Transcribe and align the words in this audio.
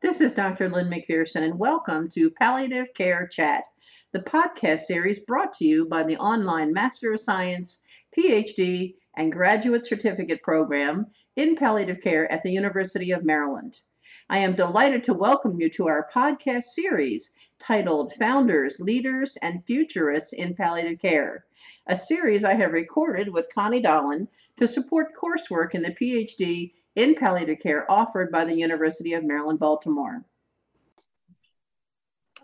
This 0.00 0.20
is 0.20 0.32
Dr. 0.32 0.68
Lynn 0.68 0.88
McPherson, 0.88 1.42
and 1.42 1.58
welcome 1.58 2.08
to 2.10 2.30
Palliative 2.30 2.94
Care 2.94 3.26
Chat, 3.26 3.64
the 4.12 4.20
podcast 4.20 4.82
series 4.82 5.18
brought 5.18 5.52
to 5.54 5.64
you 5.64 5.86
by 5.86 6.04
the 6.04 6.16
online 6.18 6.72
Master 6.72 7.12
of 7.12 7.20
Science, 7.20 7.82
PhD, 8.16 8.94
and 9.16 9.32
Graduate 9.32 9.84
Certificate 9.84 10.40
Program 10.40 11.06
in 11.34 11.56
Palliative 11.56 12.00
Care 12.00 12.30
at 12.30 12.44
the 12.44 12.52
University 12.52 13.10
of 13.10 13.24
Maryland. 13.24 13.80
I 14.30 14.38
am 14.38 14.54
delighted 14.54 15.02
to 15.02 15.14
welcome 15.14 15.60
you 15.60 15.68
to 15.70 15.88
our 15.88 16.08
podcast 16.14 16.66
series 16.66 17.32
titled 17.58 18.12
Founders, 18.20 18.78
Leaders, 18.78 19.36
and 19.42 19.66
Futurists 19.66 20.32
in 20.32 20.54
Palliative 20.54 21.00
Care, 21.00 21.44
a 21.88 21.96
series 21.96 22.44
I 22.44 22.54
have 22.54 22.70
recorded 22.70 23.30
with 23.30 23.52
Connie 23.52 23.82
Dahlin 23.82 24.28
to 24.58 24.68
support 24.68 25.16
coursework 25.20 25.74
in 25.74 25.82
the 25.82 25.96
PhD 26.00 26.70
in 26.98 27.14
palliative 27.14 27.60
care 27.60 27.88
offered 27.88 28.32
by 28.32 28.44
the 28.44 28.54
University 28.54 29.12
of 29.14 29.24
Maryland, 29.24 29.60
Baltimore. 29.60 30.24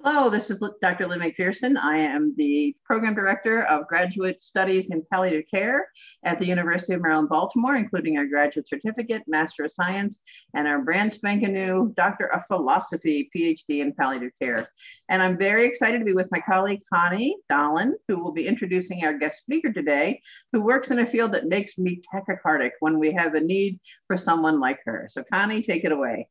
Hello, 0.06 0.28
this 0.28 0.50
is 0.50 0.62
Dr. 0.82 1.06
Lynn 1.06 1.20
McPherson. 1.20 1.78
I 1.78 1.96
am 1.96 2.34
the 2.36 2.76
Program 2.84 3.14
Director 3.14 3.62
of 3.62 3.88
Graduate 3.88 4.38
Studies 4.38 4.90
in 4.90 5.02
Palliative 5.10 5.46
Care 5.50 5.88
at 6.24 6.38
the 6.38 6.44
University 6.44 6.92
of 6.92 7.00
Maryland, 7.00 7.30
Baltimore, 7.30 7.76
including 7.76 8.18
our 8.18 8.26
Graduate 8.26 8.68
Certificate, 8.68 9.22
Master 9.26 9.64
of 9.64 9.70
Science, 9.70 10.20
and 10.52 10.68
our 10.68 10.82
brand 10.82 11.10
spanking 11.10 11.54
new 11.54 11.90
Doctor 11.96 12.26
of 12.26 12.44
Philosophy, 12.44 13.30
PhD 13.34 13.80
in 13.80 13.94
Palliative 13.94 14.32
Care. 14.38 14.68
And 15.08 15.22
I'm 15.22 15.38
very 15.38 15.64
excited 15.64 16.00
to 16.00 16.04
be 16.04 16.12
with 16.12 16.30
my 16.30 16.40
colleague, 16.46 16.82
Connie 16.92 17.38
Dahlin, 17.50 17.92
who 18.06 18.22
will 18.22 18.32
be 18.32 18.46
introducing 18.46 19.02
our 19.06 19.16
guest 19.16 19.38
speaker 19.38 19.72
today, 19.72 20.20
who 20.52 20.60
works 20.60 20.90
in 20.90 20.98
a 20.98 21.06
field 21.06 21.32
that 21.32 21.48
makes 21.48 21.78
me 21.78 22.02
tachycardic 22.14 22.72
when 22.80 22.98
we 22.98 23.10
have 23.14 23.36
a 23.36 23.40
need 23.40 23.80
for 24.06 24.18
someone 24.18 24.60
like 24.60 24.80
her. 24.84 25.08
So 25.10 25.24
Connie, 25.32 25.62
take 25.62 25.84
it 25.84 25.92
away. 25.92 26.28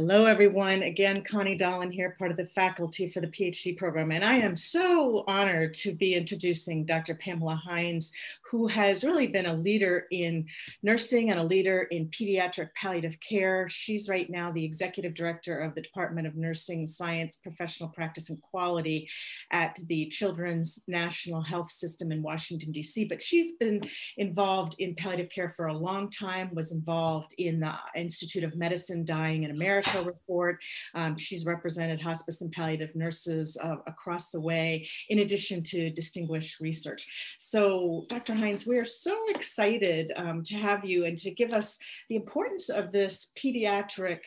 Hello, 0.00 0.24
everyone. 0.24 0.84
Again, 0.84 1.22
Connie 1.22 1.58
Dahlin 1.58 1.92
here, 1.92 2.16
part 2.18 2.30
of 2.30 2.38
the 2.38 2.46
faculty 2.46 3.10
for 3.10 3.20
the 3.20 3.26
PhD 3.26 3.76
program. 3.76 4.12
And 4.12 4.24
I 4.24 4.36
am 4.36 4.56
so 4.56 5.24
honored 5.28 5.74
to 5.74 5.92
be 5.92 6.14
introducing 6.14 6.86
Dr. 6.86 7.14
Pamela 7.16 7.54
Hinds, 7.54 8.10
who 8.50 8.66
has 8.66 9.04
really 9.04 9.28
been 9.28 9.46
a 9.46 9.54
leader 9.54 10.06
in 10.10 10.46
nursing 10.82 11.30
and 11.30 11.38
a 11.38 11.44
leader 11.44 11.82
in 11.82 12.08
pediatric 12.08 12.70
palliative 12.74 13.16
care. 13.20 13.68
She's 13.68 14.08
right 14.08 14.28
now 14.28 14.50
the 14.50 14.64
executive 14.64 15.14
director 15.14 15.60
of 15.60 15.74
the 15.74 15.80
Department 15.80 16.26
of 16.26 16.34
Nursing 16.34 16.86
Science, 16.86 17.36
Professional 17.36 17.90
Practice, 17.90 18.28
and 18.28 18.40
Quality 18.42 19.08
at 19.52 19.78
the 19.86 20.06
Children's 20.06 20.82
National 20.88 21.42
Health 21.42 21.70
System 21.70 22.10
in 22.10 22.22
Washington, 22.22 22.72
D.C. 22.72 23.04
But 23.04 23.22
she's 23.22 23.56
been 23.56 23.82
involved 24.16 24.74
in 24.80 24.96
palliative 24.96 25.30
care 25.30 25.50
for 25.50 25.68
a 25.68 25.76
long 25.76 26.10
time, 26.10 26.52
was 26.52 26.72
involved 26.72 27.34
in 27.38 27.60
the 27.60 27.74
Institute 27.94 28.42
of 28.42 28.56
Medicine 28.56 29.04
Dying 29.04 29.44
in 29.44 29.52
America 29.52 30.02
report. 30.02 30.60
Um, 30.94 31.16
she's 31.16 31.46
represented 31.46 32.00
hospice 32.00 32.40
and 32.40 32.50
palliative 32.50 32.96
nurses 32.96 33.56
uh, 33.62 33.76
across 33.86 34.30
the 34.30 34.40
way, 34.40 34.88
in 35.08 35.20
addition 35.20 35.62
to 35.62 35.90
distinguished 35.90 36.58
research. 36.58 37.06
So, 37.38 38.06
Dr. 38.08 38.39
We 38.40 38.78
are 38.78 38.86
so 38.86 39.14
excited 39.28 40.12
um, 40.16 40.42
to 40.44 40.54
have 40.54 40.82
you 40.82 41.04
and 41.04 41.18
to 41.18 41.30
give 41.30 41.52
us 41.52 41.78
the 42.08 42.16
importance 42.16 42.70
of 42.70 42.90
this 42.90 43.32
pediatric 43.36 44.20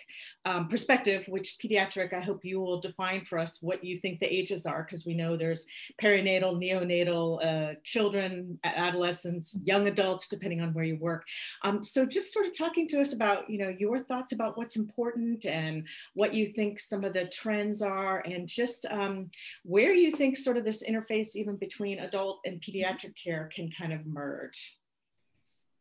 um, 0.46 0.68
perspective, 0.68 1.26
which 1.28 1.58
pediatric, 1.60 2.14
I 2.14 2.20
hope 2.20 2.46
you 2.46 2.60
will 2.60 2.80
define 2.80 3.26
for 3.26 3.40
us 3.40 3.60
what 3.62 3.84
you 3.84 3.98
think 3.98 4.20
the 4.20 4.32
ages 4.32 4.68
are, 4.68 4.84
because 4.84 5.04
we 5.04 5.16
know 5.16 5.36
there's 5.36 5.66
perinatal, 6.00 6.58
neonatal, 6.62 7.44
uh, 7.44 7.74
children, 7.84 8.60
adolescents, 8.64 9.58
young 9.64 9.88
adults, 9.88 10.28
depending 10.28 10.62
on 10.62 10.74
where 10.74 10.86
you 10.86 10.98
work. 10.98 11.26
Um, 11.64 11.84
so 11.84 12.06
just 12.06 12.32
sort 12.32 12.46
of 12.46 12.56
talking 12.56 12.88
to 12.90 13.02
us 13.02 13.14
about, 13.14 13.50
you 13.50 13.58
know, 13.58 13.74
your 13.80 14.00
thoughts 14.00 14.32
about 14.32 14.58
what's 14.58 14.76
important 14.76 15.46
and 15.48 15.88
what 16.14 16.36
you 16.36 16.46
think 16.46 16.80
some 16.80 17.04
of 17.04 17.14
the 17.14 17.26
trends 17.26 17.82
are 17.82 18.20
and 18.20 18.48
just 18.48 18.86
um, 18.92 19.32
where 19.64 19.94
you 19.94 20.12
think 20.12 20.38
sort 20.38 20.58
of 20.58 20.66
this 20.66 20.84
interface 20.88 21.36
even 21.36 21.56
between 21.56 22.00
adult 22.00 22.42
and 22.46 22.62
pediatric 22.62 23.16
care 23.16 23.50
can 23.54 23.72
kind 23.72 23.92
of 23.92 24.03
merge. 24.06 24.78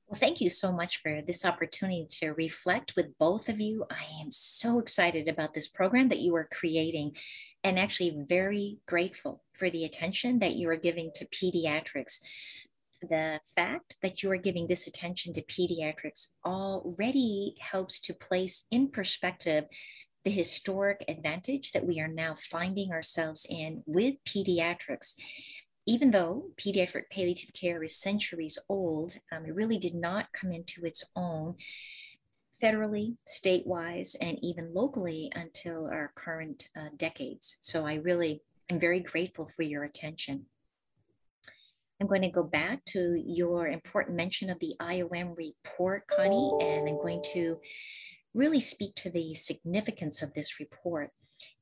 Well, 0.07 0.19
thank 0.19 0.41
you 0.43 0.51
so 0.51 0.73
much 0.73 1.01
for 1.01 1.23
this 1.27 1.45
opportunity 1.45 2.07
to 2.21 2.33
reflect 2.33 2.95
with 2.97 3.17
both 3.19 3.49
of 3.49 3.61
you. 3.61 3.87
I 3.91 4.05
am 4.21 4.31
so 4.31 4.79
excited 4.79 5.27
about 5.27 5.55
this 5.55 5.69
program 5.69 6.09
that 6.09 6.21
you 6.21 6.35
are 6.37 6.49
creating 6.53 7.13
and 7.65 7.79
actually 7.79 8.25
very 8.29 8.79
grateful 8.87 9.43
for 9.55 9.71
the 9.71 9.85
attention 9.85 10.41
that 10.41 10.57
you 10.57 10.69
are 10.69 10.77
giving 10.77 11.13
to 11.15 11.27
pediatrics. 11.27 12.21
The 13.01 13.41
fact 13.57 13.97
that 14.03 14.23
you 14.23 14.31
are 14.31 14.37
giving 14.37 14.67
this 14.67 14.87
attention 14.87 15.33
to 15.35 15.43
pediatrics 15.43 16.33
already 16.45 17.55
helps 17.61 17.99
to 18.01 18.13
place 18.13 18.67
in 18.71 18.89
perspective 18.89 19.65
the 20.25 20.31
historic 20.31 21.05
advantage 21.09 21.73
that 21.73 21.87
we 21.87 22.01
are 22.01 22.09
now 22.09 22.35
finding 22.37 22.93
ourselves 22.93 23.47
in 23.49 23.83
with 23.87 24.17
pediatrics 24.25 25.15
even 25.87 26.11
though 26.11 26.51
pediatric 26.57 27.11
palliative 27.11 27.53
care 27.53 27.83
is 27.83 27.97
centuries 27.97 28.59
old, 28.69 29.15
um, 29.33 29.45
it 29.47 29.55
really 29.55 29.79
did 29.79 29.95
not 29.95 30.33
come 30.33 30.53
into 30.53 30.85
its 30.85 31.05
own 31.17 31.57
federally, 32.63 33.17
state-wise, 33.27 34.15
and 34.21 34.39
even 34.43 34.73
locally 34.73 35.31
until 35.35 35.87
our 35.87 36.13
current 36.15 36.69
uh, 36.77 36.89
decades. 36.97 37.59
So 37.61 37.87
I 37.87 37.95
really 37.95 38.43
am 38.71 38.79
very 38.79 39.01
grateful 39.01 39.51
for 39.55 39.63
your 39.63 39.83
attention. 39.83 40.47
I'm 42.01 42.07
going 42.07 42.23
to 42.23 42.29
go 42.29 42.45
back 42.45 42.85
to 42.87 43.23
your 43.25 43.67
important 43.67 44.17
mention 44.17 44.51
of 44.51 44.59
the 44.61 44.75
IOM 44.81 45.37
report, 45.37 46.07
Connie, 46.07 46.53
and 46.61 46.89
I'm 46.89 46.97
going 46.97 47.23
to 47.35 47.59
really 48.35 48.61
speak 48.61 48.95
to 48.97 49.11
the 49.11 49.35
significance 49.35 50.23
of 50.23 50.35
this 50.35 50.59
report. 50.59 51.11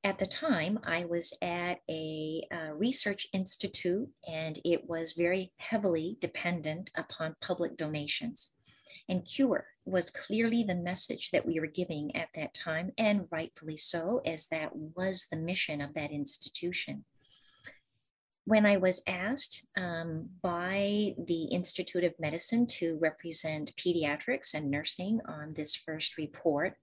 At 0.03 0.19
the 0.19 0.27
time, 0.27 0.79
I 0.83 1.05
was 1.05 1.37
at 1.43 1.81
a 1.89 2.47
uh, 2.51 2.73
research 2.75 3.29
institute 3.33 4.09
and 4.27 4.59
it 4.65 4.89
was 4.89 5.13
very 5.13 5.53
heavily 5.59 6.17
dependent 6.21 6.91
upon 6.97 7.37
public 7.43 7.77
donations. 7.77 8.55
And 9.09 9.25
cure 9.25 9.67
was 9.85 10.11
clearly 10.11 10.63
the 10.63 10.75
message 10.75 11.31
that 11.33 11.45
we 11.45 11.59
were 11.59 11.67
giving 11.67 12.15
at 12.15 12.29
that 12.35 12.55
time, 12.55 12.93
and 12.97 13.27
rightfully 13.31 13.77
so, 13.77 14.23
as 14.25 14.47
that 14.49 14.71
was 14.75 15.27
the 15.31 15.37
mission 15.37 15.81
of 15.81 15.95
that 15.95 16.13
institution. 16.13 17.05
When 18.45 18.65
I 18.65 18.79
was 18.79 19.03
asked 19.07 19.67
um, 19.77 20.31
by 20.43 21.15
the 21.19 21.45
Institute 21.53 22.05
of 22.05 22.19
Medicine 22.19 22.67
to 22.79 22.99
represent 23.01 23.77
pediatrics 23.77 24.55
and 24.55 24.71
nursing 24.71 25.21
on 25.27 25.55
this 25.55 25.75
first 25.75 26.17
report, 26.17 26.77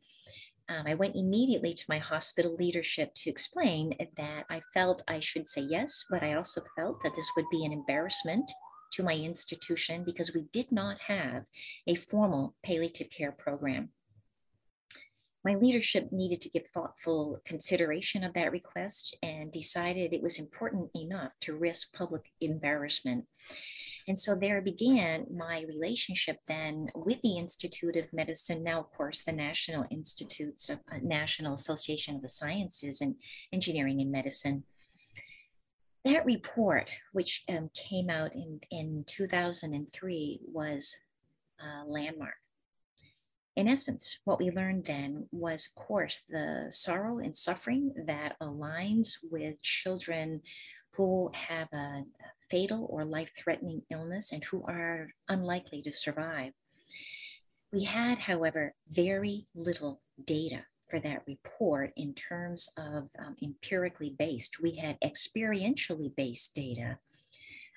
um, 0.69 0.85
I 0.85 0.95
went 0.95 1.16
immediately 1.16 1.73
to 1.73 1.85
my 1.88 1.97
hospital 1.97 2.55
leadership 2.55 3.13
to 3.16 3.29
explain 3.29 3.95
that 4.17 4.45
I 4.50 4.61
felt 4.73 5.01
I 5.07 5.19
should 5.19 5.47
say 5.47 5.61
yes, 5.61 6.05
but 6.09 6.23
I 6.23 6.33
also 6.33 6.61
felt 6.75 7.01
that 7.03 7.16
this 7.16 7.31
would 7.35 7.45
be 7.50 7.66
an 7.66 7.72
embarrassment 7.72 8.51
to 8.94 9.03
my 9.03 9.13
institution 9.13 10.03
because 10.03 10.33
we 10.33 10.47
did 10.51 10.72
not 10.72 10.97
have 11.07 11.45
a 11.88 11.95
formal 11.95 12.56
palliative 12.63 13.09
care 13.09 13.31
program. 13.31 13.89
My 15.45 15.56
leadership 15.56 16.11
needed 16.11 16.41
to 16.41 16.50
give 16.50 16.67
thoughtful 16.73 17.39
consideration 17.45 18.25
of 18.25 18.33
that 18.33 18.51
request 18.51 19.16
and 19.23 19.51
decided 19.51 20.11
it 20.11 20.22
was 20.22 20.39
important 20.39 20.89
enough 20.94 21.31
to 21.41 21.56
risk 21.56 21.94
public 21.94 22.31
embarrassment. 22.41 23.25
And 24.07 24.18
so 24.18 24.35
there 24.35 24.62
began 24.62 25.25
my 25.35 25.66
relationship 25.68 26.38
then 26.47 26.90
with 26.95 27.22
the 27.22 27.38
Institute 27.38 27.97
of 27.97 28.13
Medicine, 28.13 28.63
now, 28.63 28.79
of 28.79 28.91
course, 28.91 29.23
the 29.23 29.34
National 29.34 29.85
Institutes 29.91 30.69
of 30.69 30.79
uh, 30.90 31.00
National 31.03 31.53
Association 31.53 32.16
of 32.16 32.22
the 32.22 32.29
Sciences 32.29 33.01
and 33.01 33.16
Engineering 33.51 34.00
and 34.00 34.12
Medicine. 34.12 34.63
That 36.06 36.25
report, 36.25 36.88
which 37.12 37.44
um, 37.50 37.69
came 37.73 38.09
out 38.09 38.34
in, 38.34 38.62
in 38.72 39.03
2003, 39.07 40.39
was 40.45 40.95
a 41.59 41.85
landmark. 41.85 42.35
In 43.57 43.68
essence, 43.68 44.19
what 44.24 44.39
we 44.39 44.51
learned 44.51 44.85
then 44.85 45.28
was, 45.31 45.68
of 45.68 45.84
course, 45.84 46.22
the 46.29 46.68
sorrow 46.69 47.18
and 47.18 47.36
suffering 47.36 47.92
that 48.06 48.38
aligns 48.39 49.15
with 49.31 49.62
children 49.63 50.42
who 50.94 51.30
have 51.33 51.68
a 51.74 52.04
fatal 52.49 52.88
or 52.89 53.05
life 53.05 53.31
threatening 53.38 53.83
illness 53.89 54.31
and 54.31 54.44
who 54.45 54.63
are 54.67 55.09
unlikely 55.29 55.81
to 55.83 55.91
survive. 55.91 56.53
We 57.71 57.83
had, 57.83 58.19
however, 58.19 58.73
very 58.89 59.47
little 59.53 60.01
data 60.23 60.65
for 60.89 60.99
that 61.01 61.23
report 61.27 61.91
in 61.97 62.13
terms 62.13 62.69
of 62.77 63.09
um, 63.19 63.35
empirically 63.44 64.15
based. 64.17 64.61
We 64.61 64.77
had 64.77 64.97
experientially 65.01 66.15
based 66.15 66.55
data. 66.55 66.99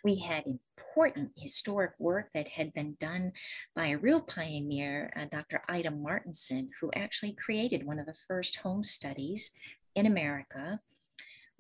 We 0.04 0.20
had 0.20 0.44
important 0.46 1.32
historic 1.36 1.92
work 1.98 2.30
that 2.34 2.48
had 2.48 2.72
been 2.72 2.96
done 3.00 3.32
by 3.74 3.88
a 3.88 3.98
real 3.98 4.20
pioneer, 4.20 5.12
uh, 5.16 5.26
Dr. 5.30 5.62
Ida 5.68 5.90
Martinson, 5.90 6.70
who 6.80 6.90
actually 6.94 7.32
created 7.32 7.84
one 7.84 7.98
of 7.98 8.06
the 8.06 8.14
first 8.14 8.58
home 8.58 8.84
studies 8.84 9.52
in 9.94 10.06
America 10.06 10.80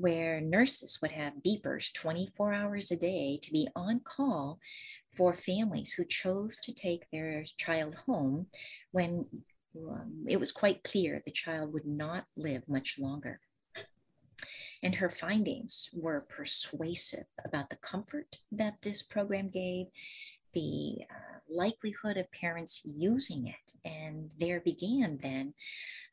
where 0.00 0.40
nurses 0.40 0.98
would 1.02 1.12
have 1.12 1.42
beepers 1.46 1.92
24 1.92 2.54
hours 2.54 2.90
a 2.90 2.96
day 2.96 3.38
to 3.42 3.52
be 3.52 3.68
on 3.76 4.00
call 4.00 4.58
for 5.12 5.34
families 5.34 5.92
who 5.92 6.04
chose 6.04 6.56
to 6.56 6.72
take 6.72 7.04
their 7.10 7.44
child 7.58 7.94
home 8.06 8.46
when 8.92 9.26
um, 9.76 10.24
it 10.26 10.40
was 10.40 10.52
quite 10.52 10.82
clear 10.82 11.22
the 11.24 11.30
child 11.30 11.74
would 11.74 11.84
not 11.84 12.24
live 12.36 12.62
much 12.66 12.98
longer. 12.98 13.38
And 14.82 14.94
her 14.94 15.10
findings 15.10 15.90
were 15.92 16.26
persuasive 16.34 17.26
about 17.44 17.68
the 17.68 17.76
comfort 17.76 18.38
that 18.50 18.80
this 18.80 19.02
program 19.02 19.50
gave, 19.50 19.86
the 20.54 21.00
uh, 21.10 21.40
likelihood 21.50 22.16
of 22.16 22.32
parents 22.32 22.80
using 22.84 23.46
it. 23.46 23.72
And 23.84 24.30
there 24.38 24.60
began 24.60 25.18
then 25.22 25.52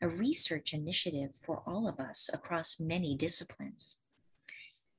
a 0.01 0.07
research 0.07 0.73
initiative 0.73 1.35
for 1.45 1.63
all 1.65 1.87
of 1.87 1.99
us 1.99 2.29
across 2.33 2.79
many 2.79 3.15
disciplines 3.15 3.97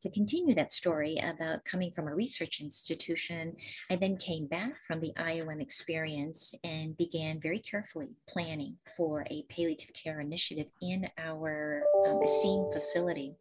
to 0.01 0.11
continue 0.11 0.55
that 0.55 0.71
story 0.71 1.17
about 1.23 1.65
coming 1.65 1.91
from 1.91 2.07
a 2.07 2.15
research 2.15 2.61
institution, 2.61 3.57
I 3.91 3.97
then 3.97 4.17
came 4.17 4.47
back 4.47 4.83
from 4.87 5.01
the 5.01 5.13
IOM 5.19 5.61
experience 5.61 6.55
and 6.63 6.97
began 6.97 7.41
very 7.41 7.59
carefully 7.59 8.11
planning 8.29 8.77
for 8.97 9.27
a 9.31 9.45
palliative 9.49 9.93
care 9.95 10.21
initiative 10.21 10.67
in 10.81 11.09
our 11.19 11.83
um, 12.07 12.23
esteemed 12.23 12.73
facility. 12.73 13.35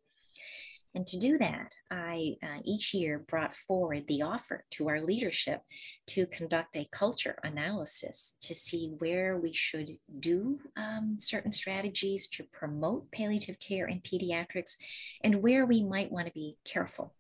And 0.98 1.06
to 1.06 1.18
do 1.20 1.38
that, 1.38 1.76
I 1.92 2.38
uh, 2.42 2.60
each 2.66 2.92
year 2.92 3.24
brought 3.28 3.54
forward 3.54 4.06
the 4.08 4.24
offer 4.24 4.66
to 4.72 4.90
our 4.90 5.00
leadership 5.00 5.62
to 6.08 6.26
conduct 6.26 6.76
a 6.76 6.90
culture 6.92 7.38
analysis 7.44 8.36
to 8.42 8.56
see 8.56 8.96
where 8.98 9.38
we 9.38 9.54
should 9.54 10.00
do 10.20 10.58
um, 10.76 11.18
certain 11.20 11.52
strategies 11.52 12.26
to 12.30 12.46
promote 12.52 13.12
palliative 13.12 13.60
care 13.60 13.86
in 13.86 14.02
pediatrics 14.02 14.78
and 15.24 15.44
where 15.44 15.68
we 15.68 15.84
might 15.84 16.12
want 16.12 16.26
to 16.26 16.34
be 16.34 16.58
careful. 16.66 17.14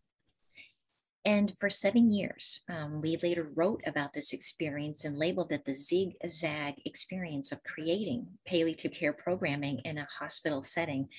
And 1.24 1.56
for 1.60 1.70
seven 1.70 2.12
years, 2.12 2.62
um, 2.70 3.02
we 3.02 3.18
later 3.22 3.52
wrote 3.54 3.82
about 3.86 4.14
this 4.14 4.34
experience 4.34 5.06
and 5.06 5.20
labeled 5.20 5.52
it 5.52 5.66
the 5.66 5.76
zigzag 5.76 6.76
experience 6.86 7.52
of 7.52 7.64
creating 7.64 8.26
palliative 8.48 8.94
care 8.94 9.14
programming 9.14 9.82
in 9.86 10.00
a 10.00 10.08
hospital 10.20 10.64
setting 10.64 11.10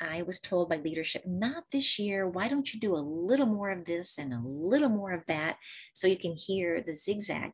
I 0.00 0.22
was 0.22 0.40
told 0.40 0.68
by 0.68 0.76
leadership, 0.76 1.22
not 1.26 1.64
this 1.70 1.98
year. 1.98 2.28
Why 2.28 2.48
don't 2.48 2.72
you 2.72 2.80
do 2.80 2.94
a 2.94 2.98
little 2.98 3.46
more 3.46 3.70
of 3.70 3.84
this 3.84 4.18
and 4.18 4.32
a 4.32 4.42
little 4.44 4.88
more 4.88 5.12
of 5.12 5.26
that 5.26 5.56
so 5.92 6.06
you 6.06 6.16
can 6.16 6.36
hear 6.36 6.82
the 6.82 6.94
zigzag? 6.94 7.52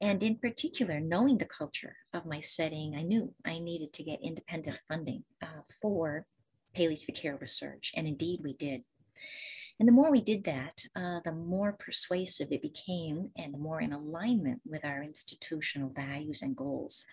And 0.00 0.22
in 0.22 0.36
particular, 0.36 1.00
knowing 1.00 1.38
the 1.38 1.44
culture 1.44 1.96
of 2.14 2.24
my 2.24 2.40
setting, 2.40 2.94
I 2.96 3.02
knew 3.02 3.34
I 3.44 3.58
needed 3.58 3.92
to 3.94 4.04
get 4.04 4.20
independent 4.22 4.78
funding 4.88 5.24
uh, 5.42 5.62
for 5.82 6.26
care 6.74 7.36
research. 7.40 7.92
And 7.96 8.06
indeed, 8.06 8.40
we 8.44 8.54
did. 8.54 8.84
And 9.80 9.88
the 9.88 9.92
more 9.92 10.10
we 10.10 10.20
did 10.20 10.44
that, 10.44 10.82
uh, 10.94 11.20
the 11.24 11.32
more 11.32 11.72
persuasive 11.72 12.48
it 12.50 12.62
became 12.62 13.30
and 13.36 13.54
the 13.54 13.58
more 13.58 13.80
in 13.80 13.92
alignment 13.92 14.60
with 14.64 14.84
our 14.84 15.02
institutional 15.02 15.90
values 15.90 16.42
and 16.42 16.56
goals. 16.56 17.04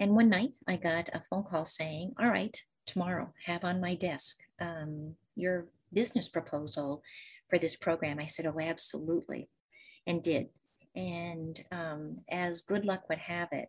And 0.00 0.14
one 0.14 0.30
night 0.30 0.56
I 0.66 0.76
got 0.76 1.08
a 1.12 1.22
phone 1.28 1.44
call 1.44 1.64
saying, 1.64 2.14
All 2.20 2.28
right, 2.28 2.56
tomorrow, 2.86 3.32
have 3.46 3.64
on 3.64 3.80
my 3.80 3.94
desk 3.94 4.38
um, 4.60 5.14
your 5.34 5.66
business 5.92 6.28
proposal 6.28 7.02
for 7.48 7.58
this 7.58 7.74
program. 7.74 8.18
I 8.20 8.26
said, 8.26 8.46
Oh, 8.46 8.60
absolutely, 8.60 9.48
and 10.06 10.22
did. 10.22 10.48
And 10.94 11.58
um, 11.72 12.18
as 12.30 12.62
good 12.62 12.84
luck 12.84 13.08
would 13.08 13.18
have 13.18 13.48
it, 13.52 13.68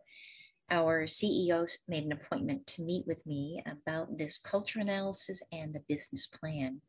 our 0.70 1.02
CEO 1.02 1.68
made 1.88 2.04
an 2.04 2.12
appointment 2.12 2.66
to 2.68 2.82
meet 2.82 3.06
with 3.06 3.26
me 3.26 3.62
about 3.66 4.16
this 4.18 4.38
culture 4.38 4.78
analysis 4.78 5.42
and 5.50 5.74
the 5.74 5.82
business 5.88 6.26
plan. 6.26 6.80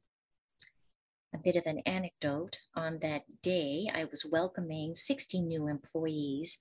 A 1.33 1.39
bit 1.39 1.55
of 1.55 1.65
an 1.65 1.79
anecdote 1.85 2.59
on 2.75 2.99
that 3.01 3.23
day, 3.41 3.89
I 3.94 4.05
was 4.05 4.25
welcoming 4.25 4.94
60 4.94 5.41
new 5.41 5.67
employees 5.67 6.59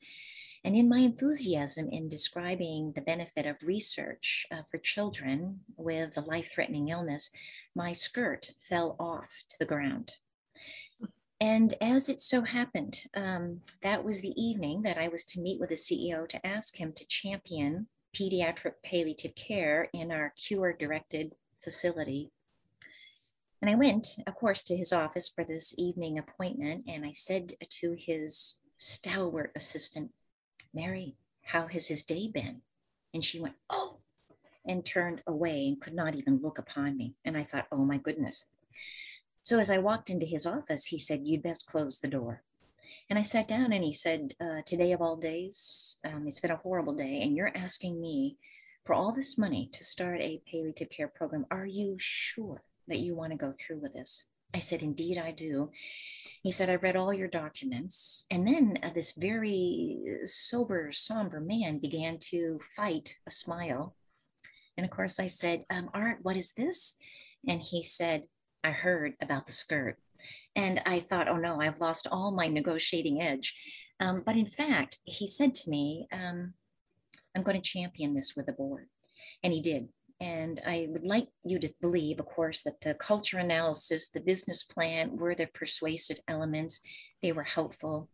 and 0.63 0.77
in 0.77 0.89
my 0.89 0.99
enthusiasm 0.99 1.89
in 1.91 2.09
describing 2.09 2.93
the 2.93 3.01
benefit 3.01 3.47
of 3.47 3.63
research 3.63 4.47
uh, 4.53 4.63
for 4.71 4.79
children 4.79 5.61
with 5.77 6.17
a 6.17 6.21
life 6.21 6.53
threatening 6.53 6.89
illness, 6.89 7.31
my 7.75 7.93
skirt 7.93 8.53
fell 8.59 8.97
off 9.01 9.45
to 9.49 9.59
the 9.59 9.65
ground. 9.65 10.15
And 11.41 11.73
as 11.81 12.11
it 12.11 12.21
so 12.21 12.43
happened, 12.43 13.05
um, 13.15 13.63
that 13.83 14.05
was 14.05 14.21
the 14.21 14.35
evening 14.37 14.83
that 14.83 14.99
I 14.99 15.09
was 15.09 15.25
to 15.27 15.41
meet 15.41 15.59
with 15.59 15.71
the 15.71 15.75
CEO 15.75 16.29
to 16.29 16.47
ask 16.47 16.77
him 16.77 16.93
to 16.93 17.09
champion 17.09 17.87
pediatric 18.15 18.75
palliative 18.85 19.35
care 19.35 19.89
in 19.95 20.13
our 20.13 20.35
cure 20.37 20.75
directed 20.79 21.35
facility. 21.63 22.31
And 23.63 23.71
I 23.71 23.75
went, 23.75 24.17
of 24.27 24.35
course, 24.35 24.63
to 24.65 24.77
his 24.77 24.93
office 24.93 25.29
for 25.29 25.45
this 25.45 25.75
evening 25.79 26.19
appointment, 26.19 26.85
and 26.87 27.05
I 27.05 27.13
said 27.13 27.53
to 27.69 27.95
his 27.99 28.59
stalwart 28.77 29.53
assistant, 29.55 30.13
Mary, 30.73 31.17
how 31.47 31.67
has 31.67 31.89
his 31.89 32.05
day 32.05 32.29
been? 32.29 32.63
And 33.13 33.25
she 33.25 33.41
went, 33.41 33.57
Oh, 33.69 33.99
and 34.65 34.85
turned 34.85 35.23
away 35.27 35.67
and 35.67 35.81
could 35.81 35.95
not 35.95 36.15
even 36.15 36.41
look 36.43 36.59
upon 36.59 36.97
me. 36.97 37.15
And 37.25 37.37
I 37.37 37.43
thought, 37.43 37.67
Oh 37.73 37.85
my 37.85 37.99
goodness. 37.99 38.47
So 39.43 39.59
as 39.59 39.71
I 39.71 39.79
walked 39.79 40.11
into 40.11 40.27
his 40.27 40.47
office, 40.47 40.87
he 40.87 40.99
said, 40.99 41.23
You'd 41.25 41.43
best 41.43 41.67
close 41.67 41.99
the 41.99 42.09
door. 42.09 42.43
And 43.09 43.19
I 43.19 43.23
sat 43.23 43.49
down 43.49 43.73
and 43.73 43.83
he 43.83 43.93
said, 43.93 44.35
uh, 44.41 44.63
Today 44.65 44.93
of 44.93 45.03
all 45.03 45.17
days, 45.17 45.99
um, 46.05 46.27
it's 46.27 46.41
been 46.41 46.51
a 46.51 46.57
horrible 46.57 46.95
day, 46.95 47.21
and 47.23 47.35
you're 47.35 47.57
asking 47.57 48.01
me 48.01 48.37
for 48.85 48.95
all 48.95 49.13
this 49.13 49.37
money 49.37 49.69
to 49.73 49.85
start 49.85 50.21
a 50.21 50.43
palliative 50.51 50.91
care 50.91 51.09
program. 51.09 51.47
Are 51.51 51.67
you 51.67 51.97
sure 51.99 52.63
that 52.87 52.99
you 52.99 53.15
want 53.15 53.33
to 53.33 53.39
go 53.39 53.55
through 53.59 53.79
with 53.79 53.95
this? 53.95 54.27
I 54.55 54.59
said, 54.59 54.83
Indeed, 54.83 55.19
I 55.19 55.33
do. 55.33 55.71
He 56.43 56.51
said, 56.51 56.71
I 56.71 56.77
read 56.77 56.97
all 56.97 57.13
your 57.13 57.29
documents. 57.29 58.27
And 58.31 58.47
then 58.47 58.79
uh, 58.83 58.91
this 58.95 59.13
very 59.13 60.21
sober, 60.25 60.91
somber 60.91 61.39
man 61.39 61.79
began 61.79 62.19
to 62.31 62.59
fight 62.77 63.17
a 63.27 63.31
smile. 63.31 63.95
And 64.77 64.87
of 64.87 64.91
course, 64.91 65.21
I 65.21 65.27
said, 65.27 65.65
um, 65.69 65.91
Art, 65.93 66.19
what 66.23 66.39
is 66.39 66.55
this? 66.55 66.97
And 67.47 67.61
he 67.61 67.83
said, 67.83 68.25
I 68.65 68.71
heard 68.71 69.15
about 69.21 69.47
the 69.47 69.53
skirt. 69.53 69.99
And 70.57 70.81
I 70.87 71.01
thought, 71.01 71.29
oh 71.29 71.37
no, 71.37 71.61
I've 71.61 71.81
lost 71.81 72.09
all 72.11 72.31
my 72.31 72.49
negotiating 72.49 73.21
edge. 73.21 73.55
Um, 74.01 74.23
but 74.25 74.37
in 74.37 74.47
fact, 74.47 74.99
he 75.05 75.27
said 75.27 75.55
to 75.57 75.71
me, 75.71 76.09
um, 76.11 76.55
I'm 77.37 77.43
going 77.43 77.61
to 77.61 77.63
champion 77.63 78.15
this 78.15 78.35
with 78.35 78.47
the 78.47 78.53
board. 78.53 78.89
And 79.43 79.53
he 79.53 79.61
did. 79.61 79.89
And 80.21 80.61
I 80.67 80.87
would 80.91 81.05
like 81.05 81.29
you 81.45 81.59
to 81.59 81.73
believe, 81.81 82.21
of 82.21 82.27
course, 82.27 82.63
that 82.63 82.83
the 82.83 82.95
culture 82.95 83.39
analysis, 83.39 84.09
the 84.09 84.21
business 84.21 84.63
plan 84.63 85.17
were 85.17 85.35
the 85.35 85.47
persuasive 85.47 86.21
elements. 86.29 86.81
They 87.23 87.33
were 87.33 87.45
helpful. 87.45 88.11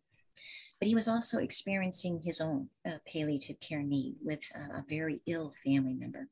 But 0.79 0.88
he 0.88 0.94
was 0.94 1.08
also 1.08 1.38
experiencing 1.38 2.20
his 2.20 2.41
own 2.41 2.69
uh, 2.87 2.99
palliative 3.11 3.58
care 3.61 3.82
need 3.82 4.19
with 4.23 4.41
uh, 4.55 4.79
a 4.79 4.85
very 4.88 5.20
ill 5.26 5.53
family 5.64 5.94
member. 5.94 6.29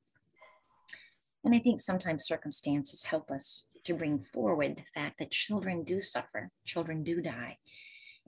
And 1.45 1.55
I 1.55 1.59
think 1.59 1.81
sometimes 1.81 2.27
circumstances 2.27 3.05
help 3.05 3.31
us 3.31 3.67
to 3.85 3.95
bring 3.95 4.19
forward 4.19 4.77
the 4.77 5.01
fact 5.01 5.19
that 5.19 5.31
children 5.31 5.83
do 5.83 6.01
suffer, 6.01 6.51
children 6.65 7.03
do 7.03 7.21
die. 7.21 7.59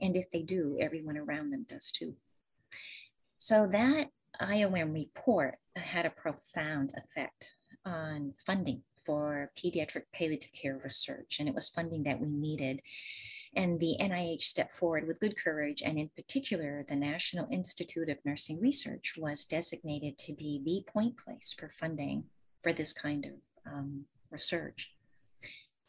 And 0.01 0.17
if 0.17 0.31
they 0.31 0.43
do, 0.43 0.79
everyone 0.81 1.17
around 1.17 1.51
them 1.51 1.65
does 1.69 1.91
too. 1.91 2.17
So 3.37 3.67
that 3.69 4.09
IOM 4.41 4.93
report 4.93 5.57
had 5.81 6.07
a 6.07 6.11
profound 6.11 6.93
effect 6.97 7.53
on 7.85 8.35
funding 8.45 8.83
for 9.05 9.51
pediatric 9.57 10.03
palliative 10.13 10.53
care 10.53 10.81
research, 10.83 11.39
and 11.39 11.49
it 11.49 11.55
was 11.55 11.69
funding 11.69 12.03
that 12.03 12.21
we 12.21 12.33
needed. 12.33 12.81
And 13.55 13.81
the 13.81 13.97
NIH 14.01 14.43
stepped 14.43 14.75
forward 14.75 15.07
with 15.07 15.21
good 15.21 15.37
courage, 15.43 15.81
and 15.83 15.99
in 15.99 16.11
particular, 16.15 16.85
the 16.87 16.97
National 16.97 17.49
Institute 17.51 18.09
of 18.11 18.19
Nursing 18.25 18.61
Research 18.61 19.15
was 19.17 19.45
designated 19.45 20.19
to 20.19 20.35
be 20.35 20.61
the 20.63 20.85
point 20.93 21.15
place 21.17 21.55
for 21.59 21.71
funding 21.71 22.25
for 22.63 22.73
this 22.73 22.93
kind 22.93 23.25
of 23.25 23.73
um, 23.73 24.05
research. 24.31 24.93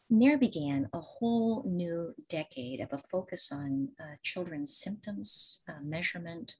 And 0.08 0.22
there 0.22 0.38
began 0.38 0.88
a 0.94 1.00
whole 1.00 1.62
new 1.66 2.14
decade 2.30 2.80
of 2.80 2.92
a 2.92 2.98
focus 2.98 3.52
on 3.52 3.90
uh, 4.00 4.16
children's 4.22 4.74
symptoms, 4.74 5.60
uh, 5.68 5.82
measurement, 5.82 6.56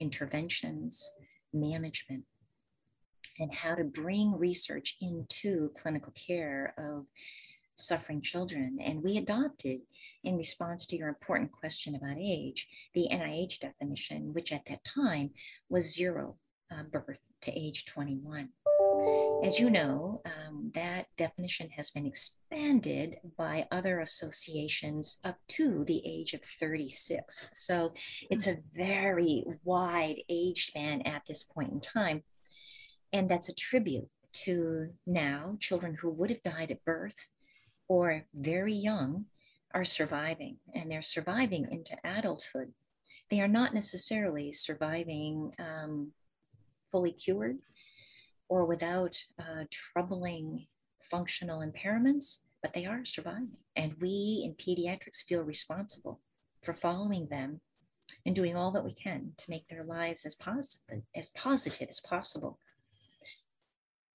interventions, 0.00 1.08
management, 1.54 2.24
and 3.40 3.52
how 3.52 3.74
to 3.74 3.84
bring 3.84 4.38
research 4.38 4.96
into 5.00 5.70
clinical 5.70 6.12
care 6.12 6.74
of 6.78 7.06
suffering 7.74 8.22
children. 8.22 8.78
And 8.80 9.02
we 9.02 9.16
adopted, 9.16 9.80
in 10.22 10.36
response 10.36 10.86
to 10.86 10.96
your 10.96 11.08
important 11.08 11.50
question 11.50 11.94
about 11.94 12.18
age, 12.18 12.68
the 12.94 13.08
NIH 13.10 13.60
definition, 13.60 14.34
which 14.34 14.52
at 14.52 14.66
that 14.66 14.84
time 14.84 15.30
was 15.68 15.94
zero 15.94 16.36
uh, 16.70 16.82
birth 16.82 17.20
to 17.42 17.58
age 17.58 17.86
21. 17.86 18.50
As 19.42 19.58
you 19.58 19.70
know, 19.70 20.20
um, 20.26 20.70
that 20.74 21.06
definition 21.16 21.70
has 21.70 21.90
been 21.90 22.04
expanded 22.04 23.16
by 23.38 23.66
other 23.70 24.00
associations 24.00 25.18
up 25.24 25.38
to 25.48 25.84
the 25.86 26.02
age 26.04 26.34
of 26.34 26.42
36. 26.42 27.50
So 27.54 27.94
it's 28.30 28.46
a 28.46 28.58
very 28.74 29.44
wide 29.64 30.16
age 30.28 30.66
span 30.66 31.00
at 31.02 31.22
this 31.26 31.42
point 31.42 31.72
in 31.72 31.80
time. 31.80 32.22
And 33.12 33.28
that's 33.28 33.48
a 33.48 33.54
tribute 33.54 34.08
to 34.44 34.90
now 35.06 35.56
children 35.60 35.98
who 36.00 36.10
would 36.10 36.30
have 36.30 36.42
died 36.42 36.70
at 36.70 36.84
birth 36.84 37.34
or 37.88 38.24
very 38.34 38.74
young 38.74 39.26
are 39.74 39.84
surviving, 39.84 40.58
and 40.74 40.90
they're 40.90 41.02
surviving 41.02 41.66
into 41.70 41.96
adulthood 42.04 42.72
they 43.30 43.40
are 43.40 43.48
not 43.48 43.72
necessarily 43.72 44.52
surviving 44.52 45.52
um, 45.58 46.12
fully 46.90 47.12
cured 47.12 47.58
or 48.48 48.64
without 48.64 49.16
uh, 49.38 49.64
troubling 49.70 50.66
functional 51.00 51.60
impairments, 51.60 52.38
but 52.60 52.74
they 52.74 52.84
are 52.84 53.04
surviving. 53.04 53.56
And 53.76 53.94
we 54.00 54.42
in 54.44 54.54
pediatrics 54.54 55.22
feel 55.26 55.42
responsible 55.42 56.20
for 56.60 56.72
following 56.72 57.28
them 57.28 57.60
and 58.26 58.34
doing 58.34 58.56
all 58.56 58.72
that 58.72 58.84
we 58.84 58.92
can 58.92 59.32
to 59.38 59.50
make 59.50 59.68
their 59.68 59.84
lives 59.84 60.26
as 60.26 60.34
positive 60.34 61.04
as 61.14 61.28
positive 61.30 61.88
as 61.88 62.00
possible. 62.00 62.58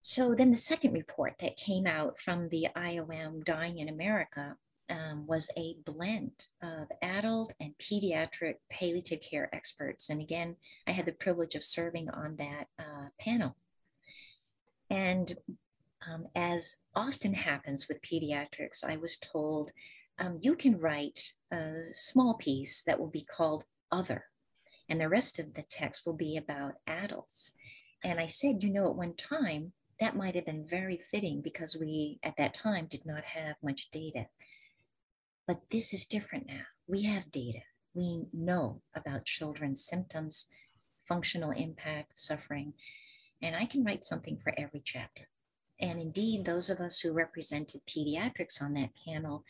So 0.07 0.35
then 0.35 0.51
the 0.51 0.55
second 0.55 0.93
report 0.93 1.33
that 1.39 1.57
came 1.57 1.87
out 1.87 2.19
from 2.19 2.49
the 2.49 2.67
IOM 2.77 3.43
Dying 3.43 3.79
in 3.79 3.89
America 3.89 4.55
um, 4.87 5.25
was 5.25 5.49
a 5.57 5.77
blend 5.83 6.45
of 6.61 6.89
adult 7.01 7.53
and 7.59 7.73
pediatric 7.79 8.57
palliative 8.69 9.21
care 9.21 9.49
experts. 9.51 10.11
And 10.11 10.21
again, 10.21 10.57
I 10.85 10.91
had 10.91 11.07
the 11.07 11.11
privilege 11.11 11.55
of 11.55 11.63
serving 11.63 12.11
on 12.11 12.35
that 12.35 12.67
uh, 12.77 13.07
panel. 13.19 13.55
And 14.91 15.33
um, 16.07 16.27
as 16.35 16.77
often 16.95 17.33
happens 17.33 17.87
with 17.87 18.03
pediatrics, 18.03 18.85
I 18.87 18.97
was 18.97 19.17
told 19.17 19.71
um, 20.19 20.37
you 20.39 20.55
can 20.55 20.79
write 20.79 21.33
a 21.51 21.79
small 21.93 22.35
piece 22.35 22.83
that 22.83 22.99
will 22.99 23.09
be 23.09 23.23
called 23.23 23.65
Other, 23.91 24.25
and 24.87 25.01
the 25.01 25.09
rest 25.09 25.39
of 25.39 25.55
the 25.55 25.63
text 25.63 26.05
will 26.05 26.15
be 26.15 26.37
about 26.37 26.75
adults. 26.85 27.53
And 28.03 28.19
I 28.19 28.27
said, 28.27 28.61
you 28.61 28.71
know, 28.71 28.87
at 28.91 28.95
one 28.95 29.15
time, 29.15 29.73
that 29.99 30.15
might 30.15 30.35
have 30.35 30.45
been 30.45 30.65
very 30.67 30.97
fitting 30.97 31.41
because 31.41 31.77
we 31.79 32.19
at 32.23 32.35
that 32.37 32.53
time 32.53 32.87
did 32.89 33.05
not 33.05 33.23
have 33.23 33.55
much 33.63 33.89
data. 33.91 34.27
But 35.47 35.61
this 35.71 35.93
is 35.93 36.05
different 36.05 36.47
now. 36.47 36.63
We 36.87 37.03
have 37.03 37.31
data. 37.31 37.59
We 37.93 38.25
know 38.33 38.81
about 38.95 39.25
children's 39.25 39.85
symptoms, 39.85 40.47
functional 41.07 41.51
impact, 41.51 42.17
suffering, 42.17 42.73
and 43.41 43.55
I 43.55 43.65
can 43.65 43.83
write 43.83 44.03
something 44.03 44.37
for 44.37 44.53
every 44.57 44.81
chapter. 44.83 45.29
And 45.79 45.99
indeed, 45.99 46.45
those 46.45 46.69
of 46.69 46.79
us 46.79 46.99
who 46.99 47.13
represented 47.13 47.81
pediatrics 47.87 48.61
on 48.61 48.73
that 48.73 48.91
panel, 49.07 49.43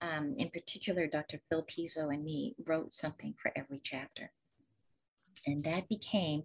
um, 0.00 0.34
in 0.38 0.50
particular, 0.50 1.06
Dr. 1.06 1.40
Phil 1.48 1.64
Pizzo 1.64 2.12
and 2.12 2.22
me, 2.22 2.54
wrote 2.64 2.94
something 2.94 3.34
for 3.40 3.52
every 3.56 3.80
chapter. 3.82 4.32
And 5.46 5.62
that 5.64 5.88
became 5.88 6.44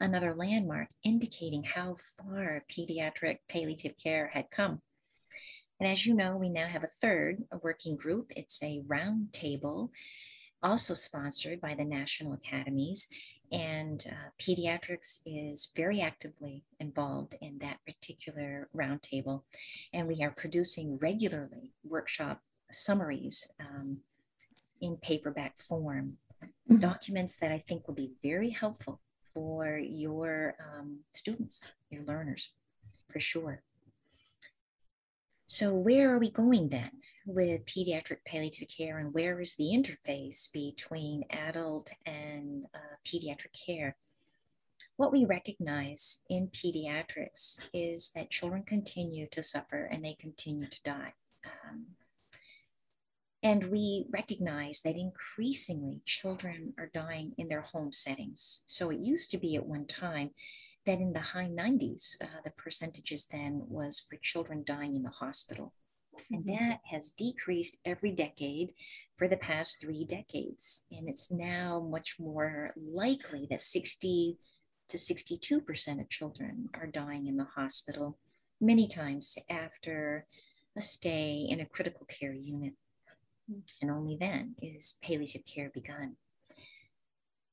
another 0.00 0.34
landmark 0.34 0.88
indicating 1.04 1.64
how 1.64 1.96
far 2.16 2.64
pediatric 2.70 3.38
palliative 3.48 3.94
care 4.02 4.30
had 4.32 4.50
come. 4.50 4.80
And 5.80 5.88
as 5.88 6.06
you 6.06 6.14
know, 6.14 6.36
we 6.36 6.48
now 6.48 6.66
have 6.66 6.84
a 6.84 6.88
third 6.88 7.44
a 7.52 7.58
working 7.58 7.96
group. 7.96 8.32
It's 8.34 8.62
a 8.62 8.82
roundtable, 8.86 9.90
also 10.62 10.94
sponsored 10.94 11.60
by 11.60 11.74
the 11.74 11.84
National 11.84 12.32
Academies. 12.32 13.08
And 13.50 14.04
uh, 14.06 14.30
pediatrics 14.40 15.20
is 15.24 15.72
very 15.74 16.02
actively 16.02 16.64
involved 16.80 17.36
in 17.40 17.58
that 17.60 17.78
particular 17.86 18.68
roundtable. 18.76 19.42
And 19.92 20.06
we 20.06 20.22
are 20.22 20.32
producing 20.36 20.98
regularly 20.98 21.72
workshop 21.82 22.42
summaries 22.70 23.50
um, 23.58 23.98
in 24.80 24.96
paperback 24.96 25.56
form, 25.56 26.16
mm-hmm. 26.42 26.76
documents 26.76 27.38
that 27.38 27.50
I 27.50 27.58
think 27.58 27.86
will 27.86 27.94
be 27.94 28.12
very 28.22 28.50
helpful 28.50 29.00
for 29.38 29.78
your 29.78 30.56
um, 30.58 30.98
students, 31.12 31.70
your 31.90 32.02
learners, 32.02 32.50
for 33.08 33.20
sure. 33.20 33.62
So, 35.46 35.72
where 35.72 36.12
are 36.12 36.18
we 36.18 36.30
going 36.30 36.70
then 36.70 36.90
with 37.24 37.64
pediatric 37.64 38.24
palliative 38.26 38.66
care, 38.66 38.98
and 38.98 39.14
where 39.14 39.40
is 39.40 39.54
the 39.54 39.70
interface 39.78 40.50
between 40.52 41.22
adult 41.30 41.92
and 42.04 42.64
uh, 42.74 42.96
pediatric 43.06 43.54
care? 43.64 43.96
What 44.96 45.12
we 45.12 45.24
recognize 45.24 46.22
in 46.28 46.48
pediatrics 46.48 47.68
is 47.72 48.10
that 48.16 48.32
children 48.32 48.64
continue 48.64 49.28
to 49.30 49.42
suffer 49.44 49.84
and 49.84 50.04
they 50.04 50.16
continue 50.18 50.66
to 50.66 50.82
die. 50.82 51.14
Um, 51.44 51.86
and 53.42 53.70
we 53.70 54.06
recognize 54.10 54.80
that 54.82 54.96
increasingly 54.96 56.00
children 56.04 56.74
are 56.76 56.90
dying 56.92 57.32
in 57.38 57.48
their 57.48 57.60
home 57.60 57.92
settings. 57.92 58.62
So 58.66 58.90
it 58.90 58.98
used 58.98 59.30
to 59.30 59.38
be 59.38 59.54
at 59.54 59.66
one 59.66 59.86
time 59.86 60.30
that 60.86 60.98
in 61.00 61.12
the 61.12 61.20
high 61.20 61.48
90s, 61.48 62.16
uh, 62.20 62.40
the 62.44 62.50
percentages 62.50 63.28
then 63.30 63.62
was 63.68 64.00
for 64.00 64.18
children 64.22 64.64
dying 64.66 64.96
in 64.96 65.02
the 65.02 65.10
hospital. 65.10 65.72
And 66.30 66.44
mm-hmm. 66.44 66.68
that 66.70 66.80
has 66.90 67.12
decreased 67.12 67.78
every 67.84 68.10
decade 68.10 68.72
for 69.14 69.28
the 69.28 69.36
past 69.36 69.80
three 69.80 70.04
decades. 70.04 70.86
And 70.90 71.08
it's 71.08 71.30
now 71.30 71.86
much 71.88 72.16
more 72.18 72.72
likely 72.76 73.46
that 73.50 73.60
60 73.60 74.38
to 74.88 74.96
62% 74.96 76.00
of 76.00 76.08
children 76.08 76.70
are 76.74 76.86
dying 76.86 77.26
in 77.26 77.36
the 77.36 77.44
hospital, 77.44 78.18
many 78.60 78.88
times 78.88 79.36
after 79.48 80.24
a 80.76 80.80
stay 80.80 81.46
in 81.48 81.60
a 81.60 81.66
critical 81.66 82.06
care 82.06 82.32
unit 82.32 82.72
and 83.80 83.90
only 83.90 84.16
then 84.16 84.54
is 84.62 84.98
palliative 85.02 85.44
care 85.46 85.70
begun. 85.72 86.16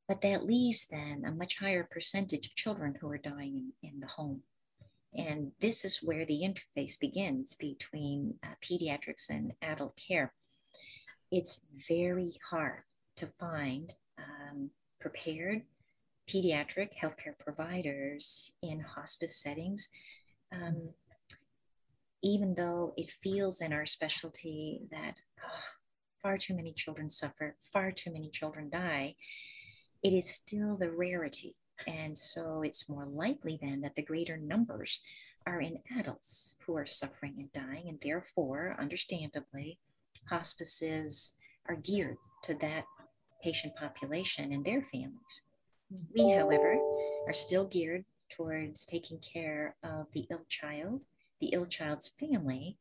But 0.07 0.21
that 0.21 0.45
leaves 0.45 0.87
then 0.87 1.23
a 1.25 1.31
much 1.31 1.57
higher 1.59 1.87
percentage 1.89 2.47
of 2.47 2.55
children 2.55 2.95
who 2.99 3.09
are 3.09 3.17
dying 3.17 3.71
in, 3.81 3.89
in 3.89 3.99
the 3.99 4.07
home. 4.07 4.43
And 5.17 5.51
this 5.61 5.85
is 5.85 6.03
where 6.03 6.25
the 6.25 6.41
interface 6.41 6.99
begins 6.99 7.55
between 7.55 8.37
uh, 8.43 8.55
pediatrics 8.63 9.29
and 9.29 9.53
adult 9.61 9.95
care. 9.95 10.33
It's 11.31 11.65
very 11.87 12.37
hard 12.49 12.83
to 13.15 13.27
find 13.39 13.93
um, 14.17 14.69
prepared 14.99 15.63
pediatric 16.27 16.89
healthcare 17.01 17.37
providers 17.39 18.51
in 18.61 18.81
hospice 18.81 19.35
settings. 19.35 19.89
Um, 20.51 20.89
even 22.21 22.55
though 22.55 22.93
it 22.97 23.11
feels 23.11 23.61
in 23.61 23.71
our 23.71 23.85
specialty 23.85 24.81
that 24.91 25.19
oh, 25.39 25.75
far 26.25 26.39
too 26.39 26.55
many 26.55 26.74
children 26.74 27.08
suffer, 27.08 27.55
far 27.72 27.91
too 27.91 28.12
many 28.12 28.32
children 28.32 28.67
die, 28.67 29.13
it 30.01 30.12
is 30.12 30.27
still 30.27 30.75
the 30.75 30.89
rarity. 30.89 31.55
And 31.86 32.17
so 32.17 32.63
it's 32.63 32.89
more 32.89 33.05
likely 33.05 33.60
then 33.62 33.82
that 33.82 33.96
the 33.96 34.01
greater 34.01 34.36
numbers 34.36 35.03
are 35.46 35.62
in 35.62 35.77
adults 36.00 36.55
who 36.65 36.75
are 36.77 36.88
suffering 36.88 37.36
and 37.38 37.53
dying. 37.53 37.89
And 37.89 38.00
therefore, 38.01 38.75
understandably, 38.79 39.77
hospices 40.27 41.38
are 41.70 41.75
geared 41.75 42.17
to 42.46 42.55
that 42.55 42.86
patient 43.44 43.75
population 43.75 44.51
and 44.51 44.65
their 44.65 44.82
families. 44.82 45.44
We, 46.15 46.32
however, 46.32 46.75
are 47.27 47.34
still 47.34 47.67
geared 47.67 48.05
towards 48.32 48.88
taking 48.88 49.20
care 49.20 49.75
of 49.84 50.08
the 50.15 50.25
ill 50.32 50.46
child, 50.50 51.03
the 51.39 51.50
ill 51.53 51.67
child's 51.67 52.08
family, 52.08 52.79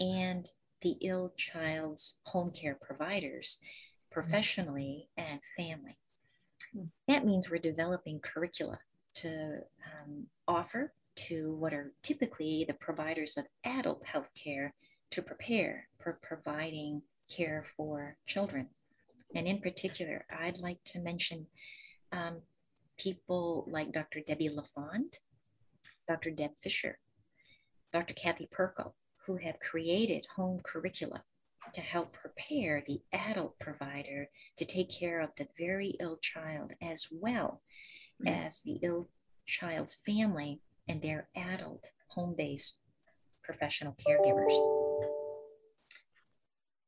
and 0.00 0.50
the 0.82 0.96
ill 1.02 1.32
child's 1.36 2.18
home 2.24 2.50
care 2.50 2.78
providers 2.80 3.58
professionally 4.10 5.08
and 5.16 5.40
family. 5.56 5.98
That 7.06 7.24
means 7.24 7.50
we're 7.50 7.58
developing 7.58 8.20
curricula 8.20 8.78
to 9.16 9.60
um, 9.86 10.26
offer 10.46 10.92
to 11.16 11.54
what 11.54 11.72
are 11.72 11.90
typically 12.02 12.64
the 12.66 12.74
providers 12.74 13.36
of 13.36 13.46
adult 13.64 14.04
health 14.04 14.30
care 14.42 14.74
to 15.10 15.22
prepare 15.22 15.88
for 16.02 16.18
providing 16.22 17.02
care 17.34 17.64
for 17.76 18.16
children. 18.26 18.68
And 19.34 19.46
in 19.46 19.60
particular, 19.60 20.24
I'd 20.30 20.58
like 20.58 20.78
to 20.86 21.00
mention 21.00 21.46
um, 22.12 22.42
people 22.98 23.66
like 23.70 23.92
Dr. 23.92 24.20
Debbie 24.26 24.50
LaFond, 24.50 25.14
Dr. 26.06 26.30
Deb 26.30 26.52
Fisher, 26.62 26.98
Dr. 27.92 28.14
Kathy 28.14 28.48
Perko, 28.52 28.92
who 29.28 29.36
have 29.36 29.60
created 29.60 30.26
home 30.36 30.58
curricula 30.64 31.22
to 31.74 31.82
help 31.82 32.14
prepare 32.14 32.82
the 32.86 32.98
adult 33.12 33.58
provider 33.60 34.30
to 34.56 34.64
take 34.64 34.90
care 34.90 35.20
of 35.20 35.28
the 35.36 35.46
very 35.58 35.94
ill 36.00 36.16
child 36.22 36.72
as 36.80 37.06
well 37.12 37.60
mm-hmm. 38.24 38.34
as 38.34 38.62
the 38.62 38.78
ill 38.82 39.06
child's 39.46 40.00
family 40.06 40.62
and 40.88 41.02
their 41.02 41.28
adult 41.36 41.84
home 42.08 42.34
based 42.38 42.78
professional 43.44 43.94
caregivers. 44.06 44.56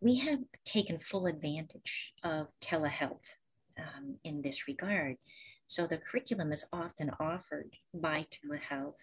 We 0.01 0.17
have 0.21 0.39
taken 0.65 0.99
full 0.99 1.27
advantage 1.27 2.15
of 2.25 2.47
telehealth 2.63 3.35
um, 3.79 4.17
in 4.25 4.41
this 4.41 4.67
regard. 4.67 5.17
So 5.67 5.87
the 5.87 5.99
curriculum 5.99 6.53
is 6.53 6.67
often 6.73 7.11
offered 7.21 7.75
by 7.93 8.25
telehealth, 8.33 8.95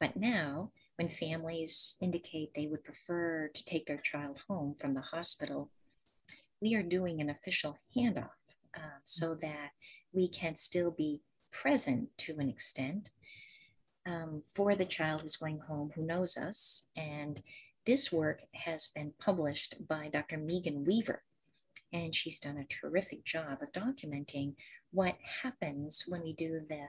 but 0.00 0.16
now 0.16 0.72
when 0.96 1.08
families 1.08 1.96
indicate 2.00 2.50
they 2.54 2.66
would 2.66 2.84
prefer 2.84 3.50
to 3.52 3.64
take 3.64 3.86
their 3.86 3.98
child 3.98 4.38
home 4.48 4.74
from 4.80 4.94
the 4.94 5.00
hospital, 5.00 5.70
we 6.60 6.74
are 6.74 6.82
doing 6.82 7.20
an 7.20 7.30
official 7.30 7.78
handoff 7.96 8.30
uh, 8.76 9.00
so 9.04 9.34
that 9.34 9.70
we 10.12 10.28
can 10.28 10.54
still 10.54 10.90
be 10.90 11.22
present 11.50 12.08
to 12.18 12.38
an 12.38 12.48
extent 12.48 13.10
um, 14.06 14.42
for 14.54 14.74
the 14.74 14.84
child 14.84 15.22
who's 15.22 15.36
going 15.36 15.60
home 15.60 15.92
who 15.94 16.02
knows 16.04 16.36
us. 16.36 16.88
And 16.96 17.42
this 17.86 18.12
work 18.12 18.42
has 18.54 18.88
been 18.88 19.12
published 19.18 19.86
by 19.88 20.08
Dr. 20.08 20.38
Meaghan 20.38 20.86
Weaver. 20.86 21.22
And 21.92 22.14
she's 22.14 22.40
done 22.40 22.56
a 22.56 22.64
terrific 22.64 23.24
job 23.24 23.58
of 23.60 23.72
documenting 23.72 24.54
what 24.92 25.16
happens 25.42 26.04
when 26.06 26.22
we 26.22 26.32
do 26.32 26.60
the 26.68 26.88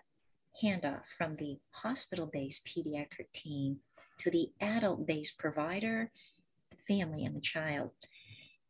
handoff 0.64 1.04
from 1.18 1.36
the 1.36 1.58
hospital 1.72 2.30
based 2.32 2.66
pediatric 2.68 3.32
team 3.34 3.80
to 4.20 4.32
the 4.32 4.52
adult 4.62 5.06
based 5.06 5.38
provider, 5.38 6.12
the 6.72 6.96
family, 6.96 7.26
and 7.26 7.36
the 7.36 7.42
child. 7.42 7.92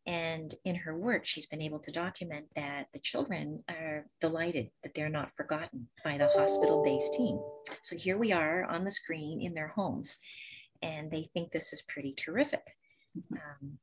And 0.06 0.54
in 0.66 0.76
her 0.76 0.98
work, 0.98 1.26
she's 1.26 1.46
been 1.46 1.62
able 1.62 1.80
to 1.80 1.92
document 1.92 2.48
that 2.56 2.88
the 2.92 3.00
children 3.00 3.64
are 3.70 4.06
delighted 4.20 4.72
that 4.84 4.94
they're 4.94 5.08
not 5.08 5.32
forgotten 5.32 5.88
by 6.04 6.18
the 6.18 6.28
hospital 6.28 6.84
based 6.84 7.14
team. 7.14 7.40
So 7.82 7.96
here 7.96 8.18
we 8.18 8.34
are 8.34 8.66
on 8.66 8.84
the 8.84 8.92
screen 8.92 9.42
in 9.42 9.54
their 9.54 9.70
homes, 9.70 10.18
and 10.82 11.10
they 11.10 11.30
think 11.34 11.52
this 11.52 11.72
is 11.72 11.82
pretty 11.82 12.14
terrific. 12.14 12.76
Mm-hmm. 13.18 13.36
Um, 13.36 13.78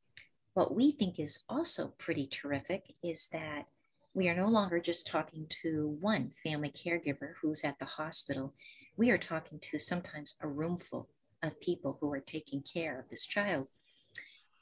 what 0.52 0.74
we 0.74 0.92
think 0.92 1.18
is 1.18 1.44
also 1.48 1.94
pretty 1.96 2.26
terrific 2.26 2.94
is 3.02 3.28
that 3.28 3.66
we 4.12 4.28
are 4.28 4.34
no 4.34 4.48
longer 4.48 4.80
just 4.80 5.06
talking 5.06 5.46
to 5.62 5.96
one 6.00 6.32
family 6.42 6.70
caregiver 6.70 7.34
who's 7.40 7.64
at 7.64 7.78
the 7.78 7.84
hospital. 7.84 8.52
We 8.96 9.10
are 9.10 9.18
talking 9.18 9.58
to 9.60 9.78
sometimes 9.78 10.36
a 10.42 10.48
roomful 10.48 11.08
of 11.42 11.60
people 11.60 11.98
who 12.00 12.12
are 12.12 12.20
taking 12.20 12.62
care 12.62 12.98
of 12.98 13.08
this 13.08 13.26
child 13.26 13.68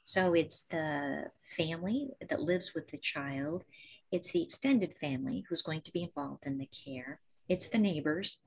so 0.09 0.33
it's 0.33 0.63
the 0.63 1.25
family 1.55 2.09
that 2.27 2.41
lives 2.41 2.73
with 2.73 2.87
the 2.89 2.97
child, 2.97 3.63
it's 4.11 4.31
the 4.31 4.41
extended 4.41 4.91
family 4.91 5.45
who's 5.47 5.61
going 5.61 5.81
to 5.81 5.93
be 5.93 6.01
involved 6.01 6.47
in 6.47 6.57
the 6.57 6.65
care, 6.65 7.19
it's 7.47 7.69
the 7.69 7.77
neighbors, 7.77 8.39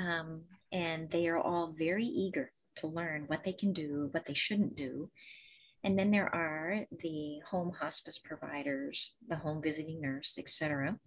um, 0.00 0.40
and 0.72 1.08
they 1.08 1.28
are 1.28 1.38
all 1.38 1.72
very 1.78 2.04
eager 2.04 2.50
to 2.78 2.88
learn 2.88 3.26
what 3.28 3.44
they 3.44 3.52
can 3.52 3.72
do, 3.72 4.08
what 4.10 4.26
they 4.26 4.34
shouldn't 4.34 4.74
do. 4.74 5.08
And 5.84 5.96
then 5.96 6.10
there 6.10 6.34
are 6.34 6.84
the 6.90 7.38
home 7.46 7.74
hospice 7.78 8.18
providers, 8.18 9.14
the 9.28 9.36
home 9.36 9.62
visiting 9.62 10.00
nurse, 10.00 10.36
etc., 10.36 10.98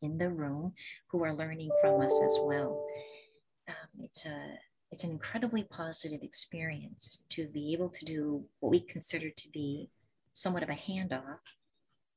in 0.00 0.16
the 0.16 0.30
room 0.30 0.72
who 1.08 1.22
are 1.24 1.34
learning 1.34 1.72
from 1.82 2.00
us 2.00 2.18
as 2.24 2.38
well. 2.40 2.86
Um, 3.68 4.04
it's 4.04 4.24
a 4.24 4.58
it's 4.90 5.04
an 5.04 5.10
incredibly 5.10 5.62
positive 5.62 6.22
experience 6.22 7.24
to 7.30 7.46
be 7.46 7.72
able 7.72 7.90
to 7.90 8.04
do 8.04 8.44
what 8.60 8.70
we 8.70 8.80
consider 8.80 9.30
to 9.30 9.48
be 9.50 9.90
somewhat 10.32 10.62
of 10.62 10.68
a 10.68 10.72
handoff, 10.72 11.40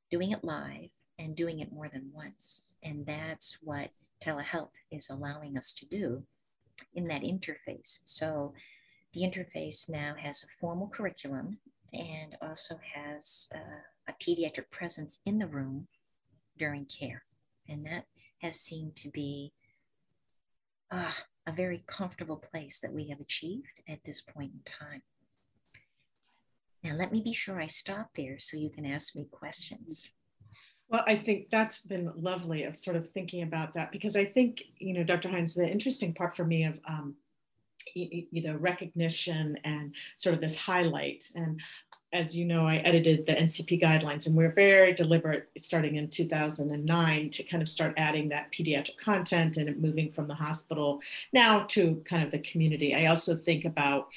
doing 0.10 0.32
it 0.32 0.44
live 0.44 0.90
and 1.20 1.36
doing 1.36 1.60
it 1.60 1.72
more 1.72 1.90
than 1.90 2.12
once. 2.14 2.76
And 2.84 3.06
that's 3.06 3.60
what 3.62 3.90
telehealth 4.24 4.74
is 4.90 5.10
allowing 5.10 5.58
us 5.58 5.74
to 5.74 5.86
do 5.86 6.24
in 6.94 7.08
that 7.08 7.24
interface. 7.24 8.02
So 8.06 8.54
the 9.14 9.22
interface 9.22 9.90
now 9.90 10.16
has 10.18 10.44
a 10.44 10.48
formal 10.48 10.88
curriculum 10.88 11.58
and 11.94 12.38
also 12.42 12.80
has 12.94 13.50
uh, 13.54 13.82
a 14.08 14.14
pediatric 14.14 14.70
presence 14.72 15.20
in 15.26 15.40
the 15.40 15.48
room 15.48 15.88
during 16.58 16.86
care. 16.86 17.24
And 17.68 17.86
that 17.86 18.06
has 18.42 18.60
seemed 18.60 18.96
to 18.98 19.10
be 19.10 19.52
uh, 20.90 21.12
a 21.48 21.52
very 21.52 21.84
comfortable 21.88 22.38
place 22.38 22.80
that 22.80 22.94
we 22.94 23.10
have 23.10 23.20
achieved 23.20 23.82
at 23.88 24.04
this 24.04 24.22
point 24.22 24.52
in 24.54 24.60
time. 24.64 25.02
Now, 26.84 26.96
let 26.96 27.12
me 27.12 27.22
be 27.22 27.34
sure 27.34 27.62
I 27.62 27.68
stop 27.68 28.10
there 28.16 28.40
so 28.40 28.58
you 28.58 28.70
can 28.70 28.86
ask 28.86 29.16
me 29.16 29.28
questions. 29.32 30.14
Well, 30.90 31.04
I 31.08 31.16
think 31.16 31.50
that's 31.50 31.86
been 31.86 32.12
lovely 32.18 32.64
of 32.64 32.76
sort 32.76 32.98
of 32.98 33.08
thinking 33.08 33.44
about 33.44 33.74
that 33.76 33.92
because 33.92 34.16
I 34.16 34.26
think, 34.26 34.64
you 34.78 34.94
know, 34.94 35.04
Dr. 35.04 35.30
Hinds, 35.30 35.54
the 35.54 35.70
interesting 35.70 36.14
part 36.14 36.36
for 36.36 36.44
me 36.44 36.66
of, 36.66 36.80
um, 36.88 37.16
you 37.96 38.44
know, 38.44 38.56
recognition 38.56 39.58
and 39.64 39.96
sort 40.18 40.36
of 40.36 40.42
this 40.42 40.58
highlight. 40.58 41.30
And 41.36 41.62
as 42.14 42.38
you 42.38 42.46
know, 42.46 42.66
I 42.66 42.78
edited 42.78 43.26
the 43.26 43.34
NCP 43.34 43.82
guidelines, 43.82 44.28
and 44.28 44.36
we're 44.36 44.52
very 44.52 44.94
deliberate 44.94 45.50
starting 45.58 45.96
in 45.96 46.10
2009 46.10 47.30
to 47.30 47.44
kind 47.44 47.64
of 47.64 47.70
start 47.70 47.94
adding 47.96 48.30
that 48.30 48.52
pediatric 48.52 48.98
content 48.98 49.56
and 49.56 49.82
moving 49.82 50.12
from 50.12 50.28
the 50.28 50.34
hospital 50.34 51.02
now 51.32 51.62
to 51.70 52.02
kind 52.04 52.24
of 52.24 52.32
the 52.32 52.40
community. 52.40 52.94
I 52.94 53.06
also 53.06 53.36
think 53.36 53.64
about 53.64 54.10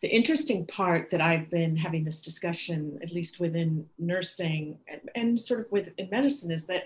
the 0.00 0.08
interesting 0.08 0.64
part 0.66 1.10
that 1.10 1.20
I've 1.20 1.50
been 1.50 1.76
having 1.76 2.04
this 2.04 2.20
discussion, 2.20 3.00
at 3.02 3.12
least 3.12 3.40
within 3.40 3.88
nursing 3.98 4.78
and, 4.86 5.10
and 5.16 5.40
sort 5.40 5.60
of 5.60 5.72
with 5.72 5.90
in 5.98 6.10
medicine, 6.10 6.52
is 6.52 6.66
that 6.66 6.84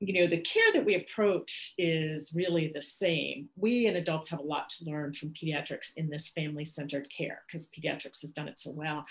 you 0.00 0.20
know, 0.20 0.28
the 0.28 0.38
care 0.38 0.72
that 0.72 0.84
we 0.84 0.94
approach 0.94 1.74
is 1.76 2.32
really 2.34 2.70
the 2.72 2.82
same. 2.82 3.48
We 3.56 3.86
and 3.86 3.96
adults 3.96 4.28
have 4.30 4.38
a 4.38 4.44
lot 4.44 4.68
to 4.70 4.84
learn 4.84 5.12
from 5.12 5.30
pediatrics 5.30 5.92
in 5.96 6.08
this 6.08 6.28
family 6.28 6.64
centered 6.64 7.08
care 7.10 7.42
because 7.46 7.68
pediatrics 7.68 8.20
has 8.20 8.30
done 8.30 8.48
it 8.48 8.60
so 8.60 8.70
well. 8.70 9.04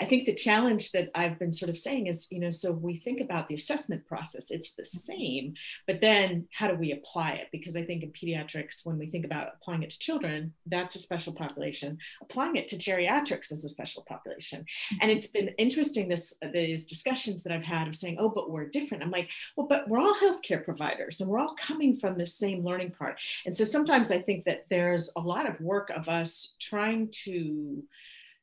I 0.00 0.04
think 0.04 0.24
the 0.24 0.34
challenge 0.34 0.90
that 0.92 1.10
I've 1.14 1.38
been 1.38 1.52
sort 1.52 1.70
of 1.70 1.78
saying 1.78 2.08
is, 2.08 2.26
you 2.30 2.40
know, 2.40 2.50
so 2.50 2.72
we 2.72 2.96
think 2.96 3.20
about 3.20 3.48
the 3.48 3.54
assessment 3.54 4.06
process, 4.06 4.50
it's 4.50 4.72
the 4.72 4.82
mm-hmm. 4.82 4.98
same, 4.98 5.54
but 5.86 6.00
then 6.00 6.48
how 6.52 6.68
do 6.68 6.74
we 6.74 6.92
apply 6.92 7.32
it? 7.32 7.48
Because 7.52 7.76
I 7.76 7.84
think 7.84 8.02
in 8.02 8.10
pediatrics, 8.10 8.84
when 8.84 8.98
we 8.98 9.06
think 9.06 9.24
about 9.24 9.52
applying 9.60 9.84
it 9.84 9.90
to 9.90 9.98
children, 9.98 10.52
that's 10.66 10.96
a 10.96 10.98
special 10.98 11.32
population. 11.32 11.98
Applying 12.20 12.56
it 12.56 12.66
to 12.68 12.76
geriatrics 12.76 13.52
is 13.52 13.64
a 13.64 13.68
special 13.68 14.04
population. 14.08 14.64
And 15.00 15.02
mm-hmm. 15.02 15.10
it's 15.10 15.28
been 15.28 15.48
interesting, 15.58 16.08
this 16.08 16.34
these 16.52 16.86
discussions 16.86 17.44
that 17.44 17.52
I've 17.52 17.64
had 17.64 17.86
of 17.86 17.94
saying, 17.94 18.16
oh, 18.18 18.28
but 18.28 18.50
we're 18.50 18.68
different. 18.68 19.04
I'm 19.04 19.10
like, 19.10 19.30
well, 19.56 19.68
but 19.68 19.88
we're 19.88 20.00
all 20.00 20.14
healthcare 20.32 20.64
providers 20.64 21.20
and 21.20 21.28
we're 21.28 21.38
all 21.38 21.54
coming 21.58 21.94
from 21.94 22.16
the 22.16 22.26
same 22.26 22.62
learning 22.62 22.90
part. 22.90 23.20
And 23.44 23.54
so 23.54 23.64
sometimes 23.64 24.10
I 24.10 24.18
think 24.18 24.44
that 24.44 24.66
there's 24.70 25.10
a 25.16 25.20
lot 25.20 25.48
of 25.48 25.60
work 25.60 25.90
of 25.90 26.08
us 26.08 26.54
trying 26.58 27.08
to 27.24 27.82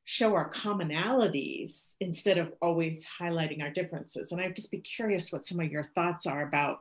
show 0.05 0.33
our 0.33 0.49
commonalities 0.49 1.95
instead 1.99 2.37
of 2.37 2.51
always 2.61 3.07
highlighting 3.19 3.61
our 3.61 3.69
differences. 3.69 4.31
And 4.31 4.41
I'd 4.41 4.55
just 4.55 4.71
be 4.71 4.79
curious 4.79 5.31
what 5.31 5.45
some 5.45 5.59
of 5.59 5.71
your 5.71 5.83
thoughts 5.83 6.25
are 6.25 6.47
about 6.47 6.79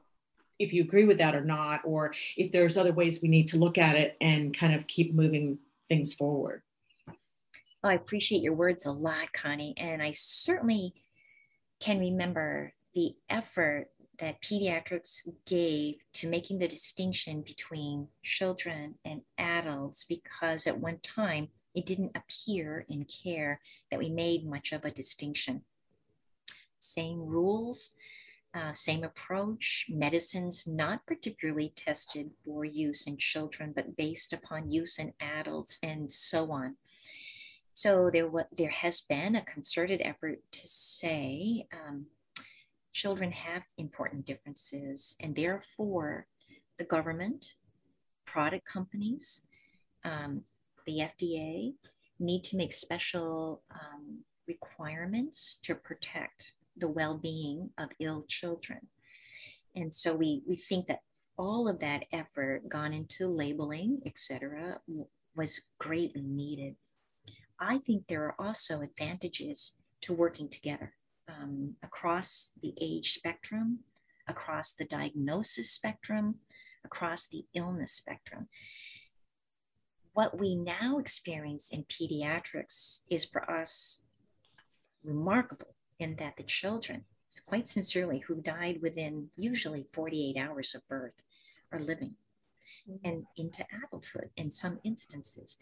if 0.59 0.73
you 0.73 0.83
agree 0.83 1.05
with 1.05 1.19
that 1.19 1.37
or 1.37 1.45
not, 1.45 1.83
or 1.85 2.13
if 2.37 2.51
there's 2.51 2.77
other 2.77 2.93
ways 2.93 3.21
we 3.23 3.29
need 3.29 3.47
to 3.49 3.59
look 3.59 3.79
at 3.79 3.97
it 3.97 4.17
and 4.21 4.57
kind 4.57 4.75
of 4.75 4.87
keep 4.87 5.15
moving 5.15 5.59
things 5.89 6.15
forward. 6.15 6.63
Oh, 7.85 7.91
I 7.91 7.95
appreciate 7.95 8.43
your 8.43 8.55
words 8.55 8.87
a 8.87 8.93
lot, 8.93 9.33
Connie. 9.33 9.75
And 9.77 10.03
I 10.03 10.11
certainly 10.13 10.95
can 11.81 12.01
remember 12.01 12.73
the 12.95 13.13
effort 13.31 13.89
that 14.19 14.43
pediatrics 14.43 15.29
gave 15.47 15.97
to 16.15 16.29
making 16.29 16.59
the 16.59 16.69
distinction 16.69 17.43
between 17.43 18.09
children 18.23 18.97
and 19.05 19.23
adults 19.39 20.05
because 20.05 20.67
at 20.67 20.81
one 20.81 20.99
time 20.99 21.49
it 21.75 21.87
didn't 21.87 22.17
appear 22.17 22.85
in 22.89 23.05
care 23.05 23.61
that 23.91 24.01
we 24.01 24.11
made 24.11 24.45
much 24.45 24.73
of 24.73 24.85
a 24.85 24.91
distinction. 24.91 25.63
Same 26.79 27.21
rules, 27.21 27.95
uh, 28.55 28.73
same 28.73 29.05
approach, 29.05 29.87
medicines 29.89 30.67
not 30.67 31.07
particularly 31.07 31.73
tested 31.77 32.31
for 32.45 32.65
use 32.65 33.07
in 33.07 33.17
children, 33.19 33.73
but 33.75 33.97
based 33.97 34.33
upon 34.33 34.71
use 34.71 34.99
in 34.99 35.13
adults 35.21 35.79
and 35.83 36.11
so 36.11 36.51
on. 36.51 36.77
So 37.73 38.11
there, 38.11 38.29
there 38.57 38.71
has 38.71 39.01
been 39.01 39.37
a 39.37 39.45
concerted 39.45 40.01
effort 40.03 40.41
to 40.51 40.67
say, 40.67 41.69
um, 41.73 42.07
children 42.99 43.31
have 43.31 43.63
important 43.77 44.27
differences, 44.27 45.15
and 45.21 45.37
therefore, 45.37 46.27
the 46.79 46.85
government, 46.85 47.55
product 48.27 48.67
companies, 48.67 49.47
um, 50.05 50.43
the 50.85 50.99
FDA 51.11 51.75
need 52.19 52.43
to 52.43 52.57
make 52.57 52.73
special 52.73 53.63
um, 53.71 54.25
requirements 54.49 55.61
to 55.63 55.77
protect 55.77 56.55
the 56.77 56.89
well-being 56.89 57.71
of 57.79 57.89
ill 58.01 58.25
children. 58.27 58.81
And 59.77 59.95
so 59.95 60.13
we, 60.15 60.43
we 60.49 60.57
think 60.57 60.89
that 60.89 61.03
all 61.37 61.69
of 61.69 61.79
that 61.79 62.05
effort 62.13 62.69
gone 62.69 62.93
into 62.93 63.29
labeling, 63.29 64.01
et 64.07 64.19
cetera, 64.19 64.81
was 65.37 65.61
greatly 65.79 66.23
needed. 66.23 66.75
I 67.61 67.79
think 67.79 68.09
there 68.09 68.25
are 68.25 68.35
also 68.41 68.81
advantages 68.81 69.77
to 70.03 70.13
working 70.13 70.49
together 70.49 70.95
um, 71.29 71.77
across 71.83 72.53
the 72.63 72.75
age 72.81 73.13
spectrum, 73.13 73.81
across 74.27 74.73
the 74.73 74.85
diagnosis 74.85 75.71
spectrum, 75.71 76.41
across 76.85 77.27
the 77.27 77.45
illness 77.55 77.93
spectrum. 77.93 78.49
What 80.13 80.39
we 80.39 80.55
now 80.55 80.99
experience 80.99 81.71
in 81.71 81.85
pediatrics 81.85 83.01
is 83.11 83.25
for 83.25 83.49
us 83.51 84.01
remarkable 85.05 85.75
in 85.99 86.17
that 86.17 86.37
the 86.37 86.43
children, 86.43 87.05
quite 87.47 87.69
sincerely, 87.69 88.21
who 88.27 88.41
died 88.41 88.81
within 88.83 89.29
usually 89.37 89.87
48 89.93 90.37
hours 90.37 90.75
of 90.75 90.87
birth, 90.89 91.15
are 91.71 91.81
living 91.81 92.15
mm-hmm. 92.89 93.07
and 93.07 93.27
into 93.37 93.65
adulthood 93.85 94.31
in 94.37 94.51
some 94.51 94.81
instances. 94.83 95.59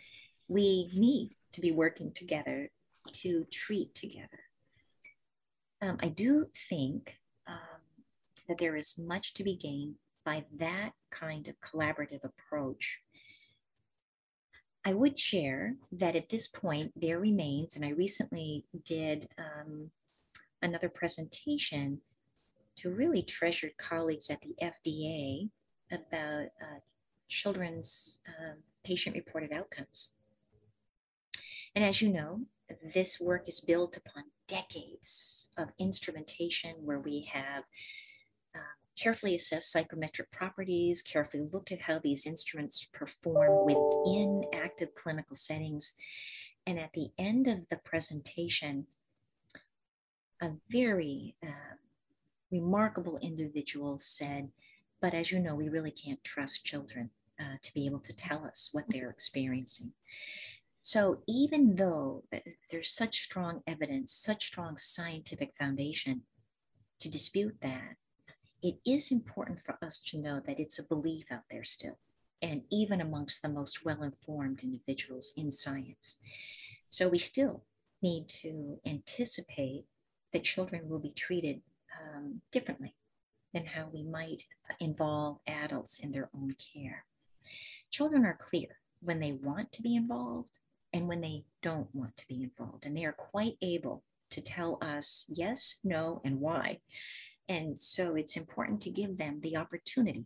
We 0.48 0.90
need 0.94 1.34
to 1.52 1.60
be 1.60 1.72
working 1.72 2.12
together 2.12 2.70
to 3.12 3.44
treat 3.50 3.94
together 3.94 4.35
um, 5.82 5.98
I 6.02 6.08
do 6.08 6.46
think 6.68 7.18
um, 7.46 7.80
that 8.48 8.58
there 8.58 8.76
is 8.76 8.98
much 8.98 9.34
to 9.34 9.44
be 9.44 9.56
gained 9.56 9.96
by 10.24 10.44
that 10.58 10.92
kind 11.10 11.48
of 11.48 11.60
collaborative 11.60 12.24
approach. 12.24 13.00
I 14.84 14.92
would 14.92 15.18
share 15.18 15.76
that 15.92 16.16
at 16.16 16.28
this 16.28 16.46
point, 16.46 16.92
there 16.96 17.18
remains, 17.18 17.76
and 17.76 17.84
I 17.84 17.90
recently 17.90 18.64
did 18.84 19.28
um, 19.36 19.90
another 20.62 20.88
presentation 20.88 22.00
to 22.76 22.90
really 22.90 23.22
treasured 23.22 23.76
colleagues 23.78 24.30
at 24.30 24.40
the 24.42 24.54
FDA 24.62 25.50
about 25.90 26.46
uh, 26.62 26.80
children's 27.28 28.20
uh, 28.28 28.54
patient 28.84 29.16
reported 29.16 29.52
outcomes. 29.52 30.14
And 31.74 31.84
as 31.84 32.00
you 32.00 32.12
know, 32.12 32.42
this 32.94 33.20
work 33.20 33.48
is 33.48 33.60
built 33.60 33.96
upon 33.96 34.24
decades 34.46 35.48
of 35.56 35.68
instrumentation 35.78 36.74
where 36.84 37.00
we 37.00 37.28
have 37.32 37.64
uh, 38.54 38.74
carefully 38.98 39.34
assessed 39.34 39.70
psychometric 39.70 40.30
properties, 40.30 41.02
carefully 41.02 41.48
looked 41.52 41.72
at 41.72 41.82
how 41.82 41.98
these 41.98 42.26
instruments 42.26 42.86
perform 42.92 43.66
within 43.66 44.44
active 44.54 44.94
clinical 44.94 45.36
settings. 45.36 45.94
And 46.66 46.78
at 46.78 46.92
the 46.92 47.10
end 47.18 47.46
of 47.46 47.68
the 47.68 47.76
presentation, 47.76 48.86
a 50.40 50.50
very 50.70 51.36
uh, 51.42 51.76
remarkable 52.50 53.18
individual 53.22 53.98
said, 53.98 54.50
but 55.00 55.14
as 55.14 55.30
you 55.30 55.38
know, 55.38 55.54
we 55.54 55.68
really 55.68 55.90
can't 55.90 56.22
trust 56.24 56.64
children 56.64 57.10
uh, 57.38 57.56
to 57.62 57.74
be 57.74 57.86
able 57.86 58.00
to 58.00 58.14
tell 58.14 58.44
us 58.44 58.70
what 58.72 58.84
they're 58.88 59.10
experiencing. 59.10 59.92
So 60.86 61.18
even 61.26 61.74
though 61.74 62.22
there's 62.70 62.92
such 62.94 63.18
strong 63.18 63.60
evidence, 63.66 64.12
such 64.12 64.44
strong 64.44 64.76
scientific 64.78 65.52
foundation 65.52 66.22
to 67.00 67.10
dispute 67.10 67.56
that, 67.60 67.96
it 68.62 68.76
is 68.86 69.10
important 69.10 69.60
for 69.60 69.78
us 69.82 69.98
to 69.98 70.16
know 70.16 70.40
that 70.46 70.60
it's 70.60 70.78
a 70.78 70.86
belief 70.86 71.24
out 71.32 71.42
there 71.50 71.64
still, 71.64 71.98
and 72.40 72.62
even 72.70 73.00
amongst 73.00 73.42
the 73.42 73.48
most 73.48 73.84
well 73.84 74.04
informed 74.04 74.62
individuals 74.62 75.32
in 75.36 75.50
science. 75.50 76.20
So 76.88 77.08
we 77.08 77.18
still 77.18 77.64
need 78.00 78.28
to 78.44 78.78
anticipate 78.86 79.86
that 80.32 80.44
children 80.44 80.88
will 80.88 81.00
be 81.00 81.10
treated 81.10 81.62
um, 82.00 82.42
differently 82.52 82.94
than 83.52 83.66
how 83.66 83.88
we 83.92 84.04
might 84.04 84.44
involve 84.78 85.40
adults 85.48 85.98
in 85.98 86.12
their 86.12 86.30
own 86.32 86.54
care. 86.54 87.06
Children 87.90 88.24
are 88.24 88.38
clear 88.38 88.78
when 89.00 89.18
they 89.18 89.32
want 89.32 89.72
to 89.72 89.82
be 89.82 89.96
involved 89.96 90.60
and 90.96 91.08
when 91.08 91.20
they 91.20 91.44
don't 91.62 91.94
want 91.94 92.16
to 92.16 92.26
be 92.26 92.42
involved, 92.42 92.86
and 92.86 92.96
they 92.96 93.04
are 93.04 93.12
quite 93.12 93.58
able 93.60 94.02
to 94.30 94.40
tell 94.40 94.78
us 94.80 95.26
yes, 95.28 95.78
no, 95.84 96.22
and 96.24 96.40
why. 96.40 96.78
And 97.50 97.78
so 97.78 98.16
it's 98.16 98.36
important 98.36 98.80
to 98.80 98.90
give 98.90 99.18
them 99.18 99.40
the 99.42 99.58
opportunity 99.58 100.24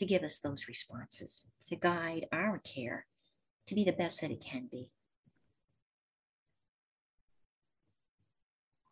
to 0.00 0.04
give 0.04 0.24
us 0.24 0.40
those 0.40 0.66
responses, 0.66 1.48
to 1.68 1.76
guide 1.76 2.26
our 2.32 2.58
care 2.58 3.06
to 3.68 3.74
be 3.76 3.84
the 3.84 3.92
best 3.92 4.20
that 4.20 4.32
it 4.32 4.44
can 4.44 4.66
be. 4.68 4.90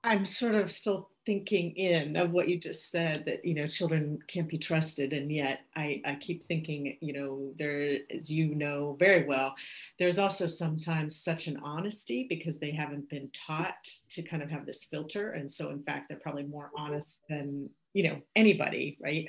I'm 0.05 0.25
sort 0.25 0.55
of 0.55 0.71
still 0.71 1.11
thinking 1.25 1.77
in 1.77 2.17
of 2.17 2.33
what 2.33 2.49
you 2.49 2.59
just 2.59 2.91
said 2.91 3.25
that 3.27 3.45
you 3.45 3.55
know 3.55 3.67
children 3.67 4.19
can't 4.27 4.49
be 4.49 4.59
trusted 4.59 5.13
and 5.13 5.31
yet 5.31 5.61
I, 5.77 6.03
I 6.05 6.17
keep 6.17 6.47
thinking 6.49 6.97
you 7.01 7.13
know 7.13 7.53
there 7.59 7.99
as 8.15 8.31
you 8.31 8.55
know 8.55 8.97
very 8.99 9.25
well 9.25 9.55
there's 9.99 10.19
also 10.19 10.47
sometimes 10.47 11.17
such 11.17 11.47
an 11.47 11.61
honesty 11.63 12.27
because 12.29 12.59
they 12.59 12.73
haven't 12.73 13.09
been 13.09 13.31
taught 13.33 13.89
to 14.11 14.23
kind 14.23 14.43
of 14.43 14.51
have 14.51 14.67
this 14.67 14.85
filter 14.85 15.33
and 15.33 15.51
so 15.51 15.71
in 15.71 15.83
fact 15.83 16.09
they're 16.09 16.19
probably 16.19 16.45
more 16.45 16.71
honest 16.77 17.23
than 17.29 17.71
you 17.95 18.03
know 18.03 18.21
anybody 18.35 18.97
right? 19.03 19.29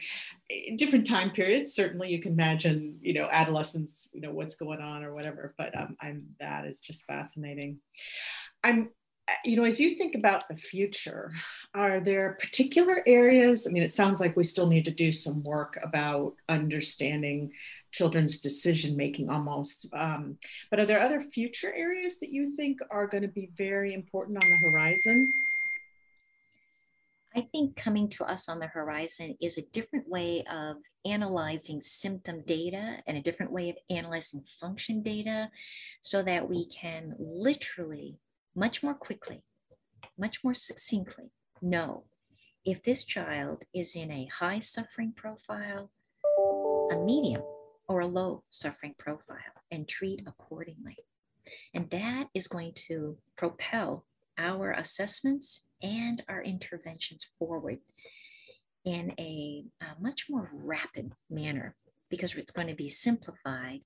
Different 0.77 1.05
time 1.05 1.31
periods 1.31 1.73
certainly 1.73 2.09
you 2.09 2.21
can 2.21 2.31
imagine 2.31 2.97
you 3.01 3.13
know 3.13 3.27
adolescence 3.31 4.09
you 4.13 4.21
know 4.21 4.31
what's 4.31 4.55
going 4.55 4.79
on 4.79 5.03
or 5.03 5.13
whatever 5.13 5.53
but 5.57 5.77
um, 5.77 5.97
i'm 6.01 6.23
that 6.39 6.65
is 6.65 6.81
just 6.81 7.05
fascinating. 7.05 7.79
I'm 8.63 8.89
you 9.45 9.55
know, 9.55 9.63
as 9.63 9.79
you 9.79 9.91
think 9.91 10.15
about 10.15 10.47
the 10.47 10.55
future, 10.55 11.31
are 11.73 11.99
there 11.99 12.37
particular 12.41 13.01
areas? 13.05 13.65
I 13.67 13.71
mean, 13.71 13.83
it 13.83 13.93
sounds 13.93 14.19
like 14.19 14.35
we 14.35 14.43
still 14.43 14.67
need 14.67 14.85
to 14.85 14.91
do 14.91 15.11
some 15.11 15.43
work 15.43 15.79
about 15.81 16.33
understanding 16.49 17.51
children's 17.91 18.41
decision 18.41 18.97
making 18.97 19.29
almost. 19.29 19.87
Um, 19.93 20.37
but 20.69 20.79
are 20.79 20.85
there 20.85 21.01
other 21.01 21.21
future 21.21 21.73
areas 21.73 22.19
that 22.19 22.31
you 22.31 22.55
think 22.55 22.79
are 22.91 23.07
going 23.07 23.23
to 23.23 23.29
be 23.29 23.49
very 23.55 23.93
important 23.93 24.43
on 24.43 24.49
the 24.49 24.71
horizon? 24.71 25.31
I 27.35 27.41
think 27.41 27.75
coming 27.75 28.09
to 28.09 28.25
us 28.25 28.47
on 28.47 28.59
the 28.59 28.67
horizon 28.67 29.37
is 29.41 29.57
a 29.57 29.65
different 29.71 30.07
way 30.07 30.43
of 30.51 30.77
analyzing 31.05 31.81
symptom 31.81 32.43
data 32.45 32.97
and 33.07 33.17
a 33.17 33.21
different 33.21 33.51
way 33.51 33.69
of 33.69 33.77
analyzing 33.89 34.43
function 34.59 35.01
data 35.01 35.49
so 36.01 36.21
that 36.21 36.47
we 36.47 36.67
can 36.67 37.15
literally 37.17 38.17
much 38.55 38.83
more 38.83 38.93
quickly, 38.93 39.43
much 40.17 40.43
more 40.43 40.53
succinctly 40.53 41.31
know 41.61 42.05
if 42.65 42.83
this 42.83 43.03
child 43.03 43.63
is 43.73 43.95
in 43.95 44.11
a 44.11 44.29
high 44.39 44.59
suffering 44.59 45.13
profile, 45.15 45.91
a 46.91 46.95
medium, 46.97 47.41
or 47.87 47.99
a 47.99 48.07
low 48.07 48.43
suffering 48.49 48.95
profile 48.97 49.37
and 49.69 49.87
treat 49.87 50.21
accordingly. 50.25 50.97
And 51.73 51.89
that 51.89 52.27
is 52.33 52.47
going 52.47 52.73
to 52.87 53.17
propel 53.37 54.05
our 54.37 54.71
assessments 54.71 55.67
and 55.81 56.23
our 56.29 56.41
interventions 56.41 57.29
forward 57.37 57.79
in 58.85 59.13
a, 59.19 59.65
a, 59.81 60.01
much 60.01 60.27
more 60.29 60.49
rapid 60.53 61.13
manner 61.29 61.75
because 62.09 62.35
it's 62.35 62.51
going 62.51 62.67
to 62.67 62.75
be 62.75 62.89
simplified 62.89 63.81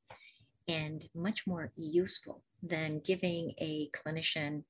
and 0.68 1.06
much 1.16 1.46
more 1.46 1.72
useful 1.76 2.44
than 2.62 3.02
giving 3.06 3.54
a 3.60 3.90
clinician 3.96 4.64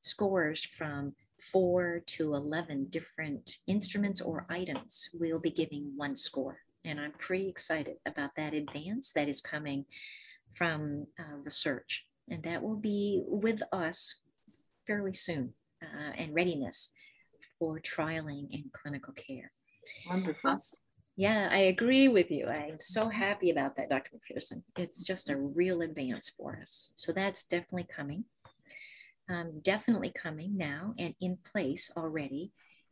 scores 0.00 0.64
from 0.64 1.14
four 1.40 2.02
to 2.06 2.34
11 2.34 2.86
different 2.90 3.58
instruments 3.66 4.20
or 4.20 4.46
items. 4.48 5.08
We'll 5.14 5.38
be 5.38 5.50
giving 5.50 5.92
one 5.96 6.16
score. 6.16 6.58
And 6.84 7.00
I'm 7.00 7.12
pretty 7.12 7.48
excited 7.48 7.96
about 8.06 8.30
that 8.36 8.54
advance 8.54 9.12
that 9.12 9.28
is 9.28 9.40
coming 9.40 9.86
from 10.52 11.06
uh, 11.18 11.36
research. 11.42 12.06
And 12.28 12.42
that 12.44 12.62
will 12.62 12.76
be 12.76 13.22
with 13.26 13.62
us 13.72 14.20
fairly 14.86 15.12
soon 15.12 15.54
uh, 15.82 16.12
and 16.16 16.34
readiness 16.34 16.92
for 17.58 17.80
trialing 17.80 18.48
in 18.50 18.64
clinical 18.72 19.14
care. 19.14 19.52
Wonderful. 20.08 20.50
Yeah, 21.16 21.48
I 21.52 21.58
agree 21.58 22.08
with 22.08 22.30
you. 22.30 22.46
I'm 22.46 22.80
so 22.80 23.08
happy 23.08 23.50
about 23.50 23.76
that, 23.76 23.88
Dr. 23.88 24.10
McPherson. 24.16 24.62
It's 24.76 25.04
just 25.04 25.30
a 25.30 25.36
real 25.36 25.80
advance 25.82 26.28
for 26.30 26.58
us. 26.60 26.92
So 26.96 27.12
that's 27.12 27.44
definitely 27.44 27.86
coming. 27.94 28.24
Um, 29.30 29.60
definitely 29.62 30.12
coming 30.20 30.56
now 30.56 30.92
and 30.98 31.14
in 31.20 31.38
place 31.50 31.90
already 31.96 32.50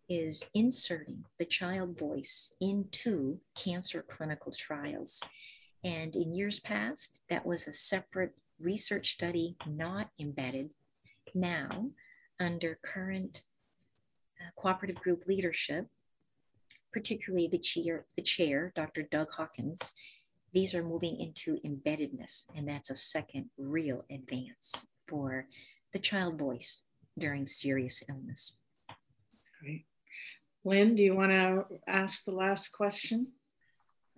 is 0.08 0.44
inserting 0.54 1.24
the 1.38 1.44
child 1.44 1.98
voice 1.98 2.54
into 2.60 3.40
cancer 3.56 4.04
clinical 4.08 4.52
trials. 4.52 5.22
And 5.82 6.14
in 6.14 6.32
years 6.32 6.60
past, 6.60 7.22
that 7.28 7.44
was 7.44 7.66
a 7.66 7.72
separate 7.72 8.34
research 8.60 9.10
study 9.10 9.56
not 9.66 10.10
embedded. 10.20 10.70
Now, 11.34 11.90
under 12.38 12.78
current 12.84 13.42
uh, 14.40 14.50
cooperative 14.56 15.02
group 15.02 15.26
leadership, 15.26 15.88
particularly 16.92 17.48
the 17.48 17.58
chair, 17.58 18.06
the 18.16 18.22
chair, 18.22 18.72
Dr. 18.74 19.02
Doug 19.02 19.28
Hawkins, 19.36 19.94
these 20.52 20.74
are 20.74 20.84
moving 20.84 21.18
into 21.18 21.58
embeddedness, 21.64 22.46
and 22.54 22.68
that's 22.68 22.90
a 22.90 22.94
second 22.94 23.50
real 23.56 24.04
advance 24.10 24.86
for 25.08 25.46
the 25.92 25.98
child 25.98 26.38
voice 26.38 26.84
during 27.18 27.46
serious 27.46 28.02
illness. 28.08 28.56
Great. 29.60 29.86
Lynn, 30.64 30.94
do 30.94 31.02
you 31.02 31.14
want 31.14 31.32
to 31.32 31.64
ask 31.86 32.24
the 32.24 32.32
last 32.32 32.68
question? 32.68 33.28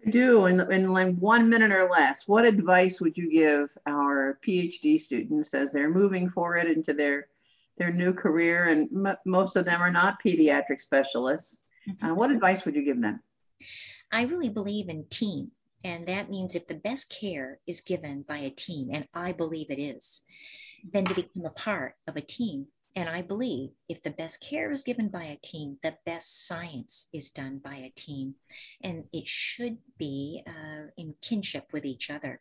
I 0.07 0.11
do, 0.11 0.47
in, 0.47 0.61
in 0.73 0.93
like 0.93 1.15
one 1.17 1.49
minute 1.49 1.73
or 1.73 1.89
less. 1.89 2.29
What 2.29 2.45
advice 2.45 3.01
would 3.01 3.17
you 3.17 3.31
give 3.31 3.71
our 3.87 4.39
PhD 4.47 5.01
students 5.01 5.55
as 5.55 5.73
they're 5.73 5.89
moving 5.89 6.29
forward 6.29 6.67
into 6.67 6.93
their 6.93 7.29
their 7.79 7.91
new 7.91 8.13
career? 8.13 8.69
And 8.69 9.09
most 9.25 9.57
of 9.57 9.65
them 9.65 9.81
are 9.81 9.91
not 9.91 10.23
pediatric 10.23 10.81
specialists. 10.81 11.57
Uh, 12.03 12.15
what 12.15 12.31
advice 12.31 12.65
would 12.65 12.75
you 12.75 12.85
give 12.85 13.01
them? 13.01 13.21
I 14.13 14.23
really 14.25 14.49
believe 14.49 14.89
in 14.89 15.07
team. 15.11 15.51
And 15.85 16.07
that 16.07 16.31
means 16.31 16.55
if 16.55 16.67
the 16.67 16.75
best 16.75 17.11
care 17.11 17.61
is 17.67 17.83
given 17.83 18.25
by 18.27 18.39
a 18.39 18.51
team, 18.51 18.89
and 18.93 19.07
I 19.13 19.33
believe 19.33 19.71
it 19.71 19.79
is, 19.79 20.25
then 20.93 21.05
to 21.05 21.15
become 21.15 21.45
a 21.45 21.51
part 21.51 21.97
of 22.07 22.17
a 22.17 22.23
team. 22.23 22.69
And 22.97 23.09
I 23.09 23.23
believe 23.23 23.71
if 23.89 24.03
the 24.03 24.11
best 24.11 24.43
care 24.43 24.71
is 24.71 24.83
given 24.83 25.09
by 25.09 25.25
a 25.25 25.37
team, 25.37 25.79
the 25.83 25.97
best 26.07 26.47
science 26.47 27.09
is 27.13 27.31
done 27.31 27.61
by 27.63 27.75
a 27.75 27.91
team. 27.91 28.37
And 28.83 29.05
it 29.13 29.29
should 29.29 29.79
be 29.99 30.43
uh, 30.47 30.87
in 30.97 31.15
kinship 31.21 31.67
with 31.73 31.85
each 31.85 32.09
other. 32.09 32.41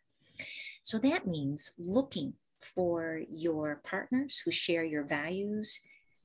So 0.82 0.98
that 0.98 1.26
means 1.26 1.72
looking 1.78 2.34
for 2.60 3.20
your 3.30 3.82
partners 3.84 4.42
who 4.44 4.50
share 4.50 4.84
your 4.84 5.02
values, 5.02 5.80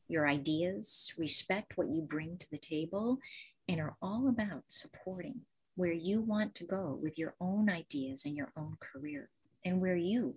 your 0.09 0.27
ideas, 0.27 1.13
respect 1.17 1.77
what 1.77 1.89
you 1.89 2.01
bring 2.01 2.37
to 2.37 2.49
the 2.49 2.57
table, 2.57 3.19
and 3.67 3.79
are 3.79 3.95
all 4.01 4.27
about 4.27 4.63
supporting 4.67 5.41
where 5.75 5.93
you 5.93 6.21
want 6.21 6.55
to 6.55 6.65
go 6.65 6.99
with 7.01 7.17
your 7.17 7.35
own 7.39 7.69
ideas 7.69 8.25
and 8.25 8.35
your 8.35 8.51
own 8.57 8.75
career, 8.81 9.29
and 9.63 9.79
where 9.79 9.95
you 9.95 10.35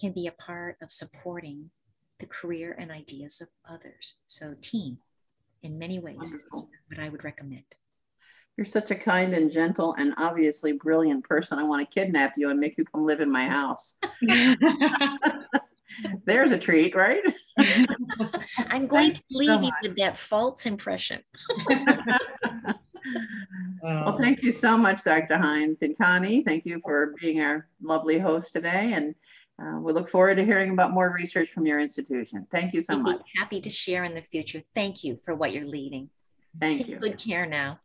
can 0.00 0.12
be 0.12 0.26
a 0.26 0.32
part 0.32 0.76
of 0.80 0.90
supporting 0.90 1.70
the 2.20 2.26
career 2.26 2.74
and 2.78 2.90
ideas 2.90 3.40
of 3.40 3.48
others. 3.68 4.16
So, 4.26 4.54
team 4.62 4.98
in 5.62 5.78
many 5.78 5.98
ways 5.98 6.16
Wonderful. 6.16 6.58
is 6.58 6.66
what 6.88 7.04
I 7.04 7.08
would 7.08 7.24
recommend. 7.24 7.64
You're 8.56 8.66
such 8.66 8.92
a 8.92 8.94
kind 8.94 9.34
and 9.34 9.50
gentle 9.50 9.94
and 9.98 10.14
obviously 10.16 10.72
brilliant 10.72 11.24
person. 11.24 11.58
I 11.58 11.64
want 11.64 11.88
to 11.88 11.92
kidnap 11.92 12.34
you 12.36 12.50
and 12.50 12.60
make 12.60 12.78
you 12.78 12.84
come 12.84 13.04
live 13.04 13.20
in 13.20 13.30
my 13.30 13.46
house. 13.48 13.94
There's 16.24 16.50
a 16.50 16.58
treat, 16.58 16.94
right? 16.94 17.22
I'm 18.70 18.86
going 18.86 19.12
to 19.12 19.22
you 19.28 19.44
so 19.44 19.52
leave 19.52 19.62
you 19.64 19.70
with 19.82 19.96
that 19.96 20.16
false 20.18 20.66
impression. 20.66 21.22
Well, 23.82 24.14
Oh, 24.14 24.18
thank 24.18 24.42
you 24.42 24.50
so 24.50 24.78
much, 24.78 25.04
Dr. 25.04 25.36
Hinds 25.36 25.82
and 25.82 25.96
Connie. 25.98 26.42
Thank 26.42 26.64
you 26.64 26.80
for 26.82 27.14
being 27.20 27.42
our 27.42 27.68
lovely 27.82 28.18
host 28.18 28.54
today. 28.54 28.94
And 28.94 29.14
uh, 29.62 29.78
we 29.78 29.92
look 29.92 30.08
forward 30.08 30.36
to 30.36 30.44
hearing 30.44 30.70
about 30.70 30.92
more 30.92 31.12
research 31.14 31.50
from 31.50 31.66
your 31.66 31.78
institution. 31.80 32.46
Thank 32.50 32.72
you 32.72 32.80
so 32.80 32.94
I'd 32.94 33.04
be 33.04 33.12
much. 33.12 33.22
happy 33.36 33.60
to 33.60 33.68
share 33.68 34.04
in 34.04 34.14
the 34.14 34.22
future. 34.22 34.62
Thank 34.74 35.04
you 35.04 35.18
for 35.22 35.34
what 35.34 35.52
you're 35.52 35.66
leading. 35.66 36.08
Thank 36.58 36.78
you. 36.78 36.84
Take 36.84 36.94
you. 36.94 36.98
good 37.00 37.18
care 37.18 37.44
now. 37.44 37.78